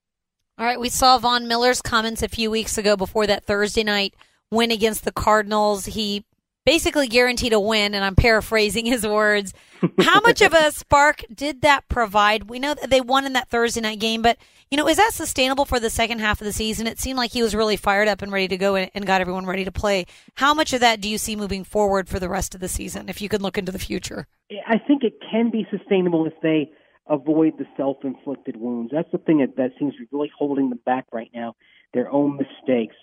All 0.58 0.66
right, 0.66 0.80
we 0.80 0.88
saw 0.88 1.18
Von 1.18 1.50
Miller's 1.50 1.82
comments 1.82 2.24
a 2.24 2.30
few 2.30 2.50
weeks 2.50 2.78
ago 2.78 2.96
before 2.96 3.28
that 3.28 3.44
Thursday 3.44 3.84
night 3.84 4.14
win 4.52 4.72
against 4.72 5.04
the 5.04 5.12
Cardinals. 5.12 5.86
He 5.86 6.24
basically 6.66 7.08
guaranteed 7.08 7.54
a 7.54 7.60
win, 7.60 7.94
and 7.94 8.04
I'm 8.04 8.16
paraphrasing 8.16 8.86
his 8.86 9.06
words. 9.06 9.54
How 10.02 10.20
much 10.22 10.42
of 10.42 10.54
a 10.54 10.72
spark 10.72 11.24
did 11.34 11.62
that 11.62 11.88
provide? 11.88 12.50
We 12.50 12.60
know 12.60 12.74
that 12.74 12.90
they 12.90 13.02
won 13.02 13.26
in 13.26 13.34
that 13.34 13.50
Thursday 13.50 13.82
night 13.82 14.00
game, 14.00 14.22
but 14.22 14.38
you 14.72 14.78
know, 14.78 14.88
is 14.88 14.98
that 14.98 15.14
sustainable 15.14 15.66
for 15.66 15.80
the 15.80 15.92
second 15.92 16.20
half 16.20 16.42
of 16.42 16.46
the 16.46 16.52
season? 16.52 16.88
It 16.88 17.00
seemed 17.00 17.18
like 17.18 17.32
he 17.32 17.44
was 17.44 17.54
really 17.54 17.78
fired 17.78 18.08
up 18.08 18.24
and 18.24 18.32
ready 18.32 18.48
to 18.48 18.58
go 18.58 18.76
and 18.76 19.06
got 19.06 19.22
everyone 19.22 19.46
ready 19.46 19.64
to 19.64 19.72
play. 19.72 20.08
How 20.34 20.56
much 20.56 20.74
of 20.74 20.80
that 20.80 21.02
do 21.02 21.08
you 21.08 21.20
see 21.20 21.36
moving 21.36 21.64
forward 21.64 22.10
for 22.10 22.20
the 22.20 22.30
rest 22.30 22.56
of 22.56 22.62
the 22.62 22.68
season? 22.68 23.08
If 23.08 23.22
you 23.22 23.30
could 23.30 23.44
look 23.44 23.60
into 23.60 23.72
the 23.72 23.80
future, 23.80 24.28
I 24.68 24.80
think 24.80 25.04
it 25.04 25.14
can 25.32 25.52
be 25.52 25.68
sustainable 25.70 26.26
if 26.26 26.34
they 26.42 26.72
avoid 27.08 27.60
the 27.60 27.66
self-inflicted 27.78 28.58
wounds. 28.58 28.92
That's 28.92 29.12
the 29.12 29.20
thing 29.20 29.38
that, 29.38 29.56
that 29.58 29.78
seems 29.78 29.94
to 29.94 30.00
be 30.00 30.08
really 30.12 30.32
holding 30.36 30.70
them 30.70 30.80
back 30.84 31.06
right 31.14 31.30
now. 31.34 31.56
Their 31.94 32.12
own 32.12 32.38
mistakes, 32.38 32.96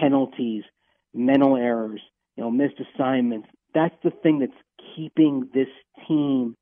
penalties, 0.00 0.64
mental 1.12 1.56
errors 1.56 2.00
you 2.36 2.44
know, 2.44 2.50
missed 2.50 2.80
assignments. 2.94 3.48
That's 3.74 3.94
the 4.02 4.10
thing 4.10 4.38
that's 4.40 4.52
keeping 4.94 5.48
this 5.52 5.68
team 6.06 6.56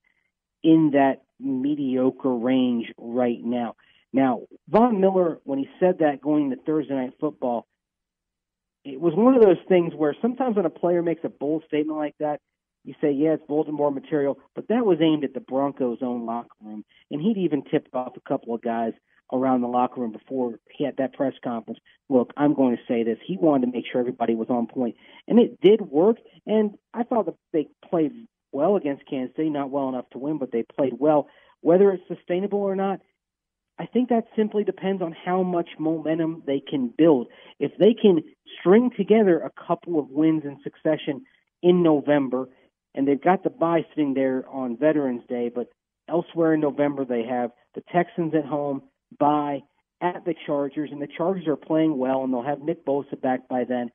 in 0.62 0.92
that 0.94 1.22
mediocre 1.38 2.34
range 2.34 2.87
right 2.96 3.38
now. 3.42 3.74
Now, 4.12 4.42
Von 4.68 5.00
Miller, 5.00 5.40
when 5.44 5.58
he 5.58 5.68
said 5.80 5.98
that 5.98 6.20
going 6.20 6.50
to 6.50 6.56
Thursday 6.56 6.94
Night 6.94 7.14
Football, 7.20 7.66
it 8.84 9.00
was 9.00 9.14
one 9.14 9.34
of 9.34 9.42
those 9.42 9.58
things 9.68 9.92
where 9.94 10.14
sometimes 10.20 10.56
when 10.56 10.66
a 10.66 10.70
player 10.70 11.02
makes 11.02 11.24
a 11.24 11.28
bold 11.28 11.64
statement 11.66 11.98
like 11.98 12.14
that, 12.20 12.40
you 12.84 12.94
say, 13.00 13.10
yeah, 13.12 13.34
it's 13.34 13.42
Baltimore 13.48 13.90
material, 13.90 14.38
but 14.54 14.68
that 14.68 14.84
was 14.84 14.98
aimed 15.00 15.24
at 15.24 15.32
the 15.32 15.40
Broncos' 15.40 15.98
own 16.02 16.26
locker 16.26 16.48
room. 16.62 16.84
And 17.10 17.20
he'd 17.20 17.38
even 17.38 17.62
tipped 17.64 17.94
off 17.94 18.16
a 18.16 18.28
couple 18.28 18.54
of 18.54 18.62
guys 18.62 18.92
around 19.35 19.61
the 19.61 19.68
locker 19.68 20.01
room 20.01 20.12
before 20.12 20.59
he 20.70 20.85
had 20.85 20.97
that 20.99 21.14
press 21.14 21.35
conference. 21.42 21.81
Look, 22.09 22.33
I'm 22.37 22.55
going 22.55 22.77
to 22.77 22.83
say 22.87 23.03
this. 23.03 23.18
He 23.27 23.37
wanted 23.37 23.66
to 23.66 23.73
make 23.73 23.85
sure 23.90 24.01
everybody 24.01 24.35
was 24.35 24.49
on 24.51 24.66
point, 24.66 24.97
and 25.27 25.38
it 25.38 25.61
did 25.61 25.81
work. 25.81 26.16
And 26.47 26.73
I 26.92 27.03
thought 27.03 27.27
that 27.27 27.37
they 27.53 27.68
played 27.88 28.12
well 28.53 28.77
against 28.77 29.07
Kansas 29.09 29.35
City, 29.37 29.51
not 29.51 29.70
well 29.70 29.88
enough 29.88 30.09
to 30.11 30.18
win, 30.18 30.38
but 30.38 30.53
they 30.53 30.62
played 30.62 30.94
well. 30.99 31.29
Whether 31.61 31.90
it's 31.92 32.07
sustainable 32.09 32.61
or 32.61 32.77
not, 32.77 33.01
I 33.79 33.87
think 33.87 34.11
that 34.11 34.25
simply 34.37 34.62
depends 34.62 35.03
on 35.03 35.12
how 35.12 35.42
much 35.42 35.70
momentum 35.79 36.44
they 36.47 36.61
can 36.61 36.92
build. 36.97 37.29
If 37.59 37.73
they 37.79 37.94
can 37.94 38.23
string 38.61 38.90
together 38.97 39.40
a 39.40 39.66
couple 39.66 39.99
of 39.99 40.11
wins 40.11 40.44
in 40.44 40.59
succession 40.62 41.25
in 41.62 41.83
November 41.83 42.49
and 42.94 43.09
they've 43.09 43.20
got 43.20 43.42
the 43.42 43.51
bye 43.51 43.85
sitting 43.90 44.14
there 44.14 44.49
on 44.49 44.77
Veterans 44.77 45.23
Day, 45.29 45.51
but 45.53 45.68
elsewhere 46.09 46.55
in 46.55 46.61
November 46.61 47.05
they 47.05 47.25
have 47.25 47.51
the 47.75 47.83
Texans 47.92 48.35
at 48.35 48.44
home, 48.44 48.83
bye 49.18 49.62
at 50.00 50.24
the 50.24 50.35
Chargers, 50.46 50.90
and 50.92 51.00
the 51.00 51.09
Chargers 51.16 51.46
are 51.46 51.57
playing 51.57 51.96
well, 51.96 52.24
and 52.24 52.33
they'll 52.33 52.42
have 52.42 52.61
Nick 52.61 52.85
Bosa 52.85 53.20
back 53.20 53.48
by 53.48 53.64
then. 53.64 53.90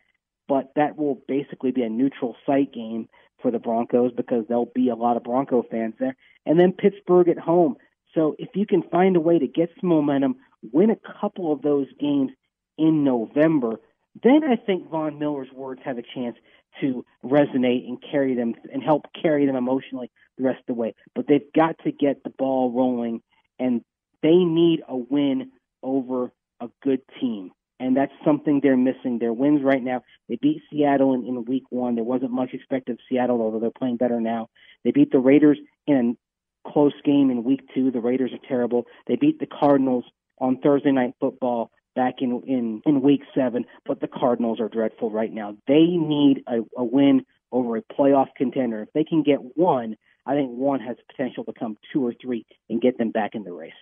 But 0.48 0.72
that 0.76 0.98
will 0.98 1.22
basically 1.28 1.72
be 1.72 1.84
a 1.84 1.90
neutral 1.90 2.36
site 2.46 2.74
game 2.74 3.08
for 3.42 3.52
the 3.52 3.60
Broncos 3.60 4.12
because 4.16 4.46
there'll 4.48 4.72
be 4.74 4.90
a 4.90 4.96
lot 4.96 5.18
of 5.18 5.24
Bronco 5.24 5.64
fans 5.70 5.94
there. 6.00 6.16
And 6.46 6.60
then 6.60 6.74
Pittsburgh 6.74 7.30
at 7.30 7.38
home. 7.38 7.76
So 8.16 8.36
if 8.40 8.50
you 8.56 8.66
can 8.66 8.82
find 8.82 9.16
a 9.16 9.20
way 9.20 9.38
to 9.38 9.48
get 9.48 9.70
some 9.80 9.90
momentum, 9.90 10.38
win 10.74 10.90
a 10.90 11.20
couple 11.22 11.54
of 11.54 11.62
those 11.62 11.88
games 12.00 12.32
in 12.78 13.04
November, 13.04 13.80
then 14.24 14.44
I 14.44 14.56
think 14.56 14.90
Von 14.90 15.20
Miller's 15.20 15.52
words 15.54 15.82
have 15.86 16.00
a 16.00 16.04
chance 16.16 16.36
to 16.82 17.06
resonate 17.24 17.88
and 17.88 18.02
carry 18.12 18.36
them 18.36 18.56
and 18.72 18.84
help 18.84 19.06
carry 19.22 19.46
them 19.46 19.56
emotionally 19.56 20.12
the 20.38 20.46
rest 20.46 20.60
of 20.62 20.66
the 20.68 20.74
way. 20.74 20.96
But 21.16 21.28
they've 21.28 21.54
got 21.56 21.78
to 21.84 21.92
get 21.92 22.24
the 22.24 22.30
ball 22.30 22.72
rolling, 22.72 23.22
and 23.60 23.84
they 24.22 24.36
need 24.36 24.82
a 24.88 24.96
win 24.96 25.52
over 25.84 26.32
a 26.60 26.70
good 26.84 27.02
team. 27.20 27.52
And 27.82 27.96
that's 27.96 28.12
something 28.26 28.60
they're 28.62 28.76
missing. 28.76 29.20
Their 29.20 29.32
wins 29.32 29.64
right 29.64 29.82
now. 29.82 30.04
They 30.28 30.38
beat 30.42 30.62
Seattle 30.70 31.14
in, 31.14 31.26
in 31.26 31.46
week 31.46 31.64
one. 31.70 31.96
There 31.96 32.04
wasn't 32.04 32.32
much 32.32 32.50
expected 32.54 32.94
of 32.94 33.00
Seattle, 33.08 33.42
although 33.42 33.60
they're 33.60 33.72
playing 33.72 33.98
better 33.98 34.20
now. 34.20 34.50
They 34.84 34.92
beat 34.92 35.12
the 35.12 35.20
Raiders 35.20 35.58
in 35.88 36.18
a 36.66 36.72
close 36.72 36.94
game 37.06 37.32
in 37.32 37.46
week 37.46 37.62
two. 37.74 37.90
The 37.90 38.02
Raiders 38.02 38.32
are 38.34 38.48
terrible. 38.48 38.86
They 39.08 39.16
beat 39.16 39.40
the 39.40 39.48
Cardinals 39.48 40.04
on 40.40 40.60
Thursday 40.60 40.92
night 40.92 41.14
football 41.22 41.72
back 41.96 42.16
in 42.20 42.42
in 42.46 42.82
in 42.86 43.02
week 43.02 43.22
seven, 43.36 43.66
but 43.86 44.00
the 44.00 44.08
Cardinals 44.08 44.60
are 44.60 44.70
dreadful 44.70 45.10
right 45.10 45.32
now. 45.32 45.56
They 45.68 45.86
need 45.86 46.44
a, 46.48 46.60
a 46.78 46.84
win 46.84 47.26
over 47.52 47.78
a 47.78 47.82
playoff 47.82 48.28
contender. 48.38 48.84
If 48.84 48.90
they 48.94 49.04
can 49.04 49.24
get 49.24 49.40
one, 49.58 49.96
I 50.30 50.36
think 50.36 50.52
one 50.52 50.80
has 50.82 50.96
potential 51.10 51.44
to 51.46 51.54
come 51.54 51.76
two 51.92 52.06
or 52.06 52.14
three 52.22 52.46
and 52.70 52.80
get 52.80 53.00
them 53.00 53.10
back 53.10 53.34
in 53.34 53.44
the 53.44 53.52
race. 53.52 53.74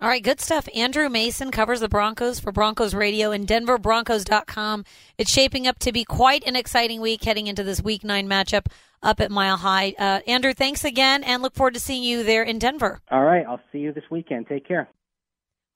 All 0.00 0.08
right, 0.08 0.22
good 0.22 0.40
stuff. 0.40 0.68
Andrew 0.72 1.08
Mason 1.08 1.50
covers 1.50 1.80
the 1.80 1.88
Broncos 1.88 2.38
for 2.38 2.52
Broncos 2.52 2.94
Radio 2.94 3.32
and 3.32 3.44
DenverBroncos.com. 3.44 4.84
It's 5.18 5.32
shaping 5.32 5.66
up 5.66 5.80
to 5.80 5.90
be 5.90 6.04
quite 6.04 6.46
an 6.46 6.54
exciting 6.54 7.00
week 7.00 7.24
heading 7.24 7.48
into 7.48 7.64
this 7.64 7.82
Week 7.82 8.04
Nine 8.04 8.28
matchup 8.28 8.66
up 9.02 9.20
at 9.20 9.32
Mile 9.32 9.56
High. 9.56 9.94
Uh, 9.98 10.20
Andrew, 10.28 10.54
thanks 10.54 10.84
again, 10.84 11.24
and 11.24 11.42
look 11.42 11.56
forward 11.56 11.74
to 11.74 11.80
seeing 11.80 12.04
you 12.04 12.22
there 12.22 12.44
in 12.44 12.60
Denver. 12.60 13.00
All 13.10 13.24
right, 13.24 13.44
I'll 13.44 13.60
see 13.72 13.78
you 13.78 13.92
this 13.92 14.04
weekend. 14.08 14.46
Take 14.46 14.68
care 14.68 14.88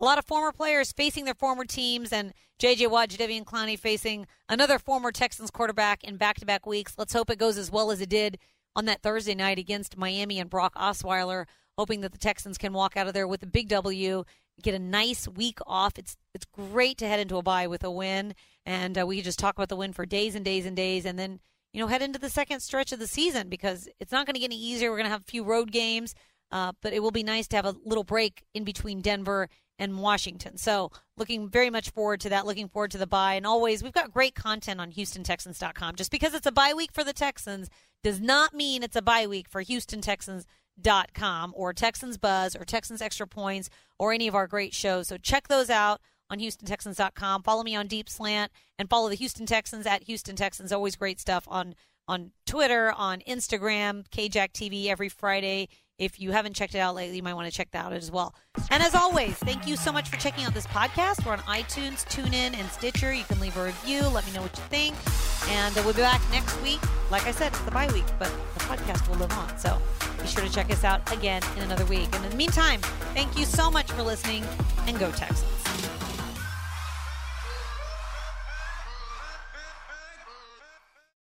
a 0.00 0.04
lot 0.04 0.18
of 0.18 0.24
former 0.24 0.50
players 0.50 0.92
facing 0.92 1.26
their 1.26 1.34
former 1.34 1.64
teams, 1.64 2.12
and 2.12 2.32
J.J. 2.58 2.86
Watt, 2.86 3.10
Jadeveon 3.10 3.44
Clowney 3.44 3.78
facing 3.78 4.26
another 4.48 4.78
former 4.78 5.12
Texans 5.12 5.50
quarterback 5.50 6.02
in 6.04 6.16
back-to-back 6.16 6.66
weeks. 6.66 6.94
Let's 6.96 7.12
hope 7.12 7.28
it 7.28 7.38
goes 7.38 7.58
as 7.58 7.70
well 7.70 7.90
as 7.90 8.00
it 8.00 8.08
did 8.08 8.38
on 8.76 8.84
that 8.86 9.02
Thursday 9.02 9.34
night 9.34 9.58
against 9.58 9.96
Miami 9.96 10.38
and 10.38 10.50
Brock 10.50 10.74
Osweiler. 10.74 11.46
Hoping 11.78 12.02
that 12.02 12.12
the 12.12 12.18
Texans 12.18 12.58
can 12.58 12.72
walk 12.72 12.96
out 12.96 13.06
of 13.06 13.14
there 13.14 13.26
with 13.26 13.42
a 13.42 13.46
big 13.46 13.68
W, 13.68 14.24
get 14.62 14.74
a 14.74 14.78
nice 14.78 15.26
week 15.26 15.58
off. 15.66 15.98
It's 15.98 16.16
it's 16.34 16.44
great 16.44 16.98
to 16.98 17.08
head 17.08 17.20
into 17.20 17.36
a 17.36 17.42
bye 17.42 17.66
with 17.66 17.84
a 17.84 17.90
win, 17.90 18.34
and 18.66 18.98
uh, 18.98 19.06
we 19.06 19.22
just 19.22 19.38
talk 19.38 19.56
about 19.56 19.70
the 19.70 19.76
win 19.76 19.92
for 19.92 20.04
days 20.04 20.34
and 20.34 20.44
days 20.44 20.66
and 20.66 20.76
days, 20.76 21.06
and 21.06 21.18
then 21.18 21.40
you 21.72 21.80
know 21.80 21.86
head 21.86 22.02
into 22.02 22.18
the 22.18 22.28
second 22.28 22.60
stretch 22.60 22.92
of 22.92 22.98
the 22.98 23.06
season 23.06 23.48
because 23.48 23.88
it's 23.98 24.12
not 24.12 24.26
going 24.26 24.34
to 24.34 24.40
get 24.40 24.46
any 24.46 24.58
easier. 24.58 24.90
We're 24.90 24.98
going 24.98 25.06
to 25.06 25.12
have 25.12 25.22
a 25.22 25.30
few 25.30 25.44
road 25.44 25.72
games. 25.72 26.14
Uh, 26.52 26.72
but 26.82 26.92
it 26.92 27.00
will 27.00 27.12
be 27.12 27.22
nice 27.22 27.46
to 27.46 27.54
have 27.54 27.64
a 27.64 27.76
little 27.84 28.02
break 28.02 28.42
in 28.54 28.64
between 28.64 29.00
Denver 29.00 29.48
and 29.80 29.98
Washington. 29.98 30.58
So, 30.58 30.92
looking 31.16 31.48
very 31.48 31.70
much 31.70 31.90
forward 31.90 32.20
to 32.20 32.28
that. 32.28 32.46
Looking 32.46 32.68
forward 32.68 32.92
to 32.92 32.98
the 32.98 33.06
bye. 33.06 33.34
And 33.34 33.46
always, 33.46 33.82
we've 33.82 33.92
got 33.94 34.12
great 34.12 34.34
content 34.36 34.80
on 34.80 34.92
HoustonTexans.com. 34.92 35.96
Just 35.96 36.12
because 36.12 36.34
it's 36.34 36.46
a 36.46 36.52
bye 36.52 36.74
week 36.76 36.92
for 36.92 37.02
the 37.02 37.14
Texans 37.14 37.68
does 38.04 38.20
not 38.20 38.54
mean 38.54 38.82
it's 38.82 38.94
a 38.94 39.02
bye 39.02 39.26
week 39.26 39.48
for 39.48 39.64
HoustonTexans.com 39.64 41.54
or 41.56 41.72
Texans 41.72 42.18
Buzz 42.18 42.54
or 42.54 42.64
Texans 42.64 43.02
Extra 43.02 43.26
Points 43.26 43.70
or 43.98 44.12
any 44.12 44.28
of 44.28 44.34
our 44.34 44.46
great 44.46 44.74
shows. 44.74 45.08
So, 45.08 45.16
check 45.16 45.48
those 45.48 45.70
out 45.70 46.00
on 46.28 46.38
HoustonTexans.com. 46.38 47.42
Follow 47.42 47.62
me 47.64 47.74
on 47.74 47.86
Deep 47.86 48.08
Slant 48.10 48.52
and 48.78 48.88
follow 48.88 49.08
the 49.08 49.16
Houston 49.16 49.46
Texans 49.46 49.86
at 49.86 50.04
Houston 50.04 50.36
Texans. 50.36 50.72
Always 50.72 50.94
great 50.94 51.18
stuff 51.18 51.44
on 51.48 51.74
on 52.06 52.32
Twitter, 52.44 52.92
on 52.92 53.20
Instagram, 53.20 54.04
KJack 54.08 54.50
TV 54.52 54.86
every 54.86 55.08
Friday 55.08 55.68
if 56.00 56.18
you 56.18 56.32
haven't 56.32 56.54
checked 56.54 56.74
it 56.74 56.78
out 56.78 56.94
lately, 56.94 57.16
you 57.16 57.22
might 57.22 57.34
want 57.34 57.46
to 57.46 57.54
check 57.54 57.70
that 57.72 57.84
out 57.84 57.92
as 57.92 58.10
well. 58.10 58.34
And 58.70 58.82
as 58.82 58.94
always, 58.94 59.34
thank 59.34 59.66
you 59.66 59.76
so 59.76 59.92
much 59.92 60.08
for 60.08 60.16
checking 60.16 60.44
out 60.44 60.54
this 60.54 60.66
podcast. 60.66 61.24
We're 61.26 61.32
on 61.32 61.40
iTunes, 61.40 62.06
TuneIn, 62.06 62.56
and 62.58 62.68
Stitcher. 62.70 63.12
You 63.12 63.24
can 63.24 63.38
leave 63.38 63.56
a 63.58 63.64
review. 63.66 64.00
Let 64.08 64.26
me 64.26 64.32
know 64.32 64.40
what 64.40 64.56
you 64.56 64.64
think. 64.64 64.96
And 65.50 65.76
uh, 65.76 65.82
we'll 65.84 65.92
be 65.92 66.00
back 66.00 66.22
next 66.30 66.60
week. 66.62 66.80
Like 67.10 67.26
I 67.26 67.32
said, 67.32 67.48
it's 67.48 67.60
the 67.60 67.70
bye 67.70 67.92
week, 67.92 68.06
but 68.18 68.32
the 68.54 68.60
podcast 68.60 69.06
will 69.08 69.16
live 69.16 69.32
on. 69.32 69.58
So 69.58 69.80
be 70.20 70.26
sure 70.26 70.42
to 70.42 70.50
check 70.50 70.70
us 70.70 70.84
out 70.84 71.12
again 71.12 71.42
in 71.58 71.64
another 71.64 71.84
week. 71.84 72.08
And 72.14 72.24
in 72.24 72.30
the 72.30 72.36
meantime, 72.36 72.80
thank 73.12 73.38
you 73.38 73.44
so 73.44 73.70
much 73.70 73.92
for 73.92 74.02
listening 74.02 74.42
and 74.86 74.98
go 74.98 75.10
Texans. 75.10 75.99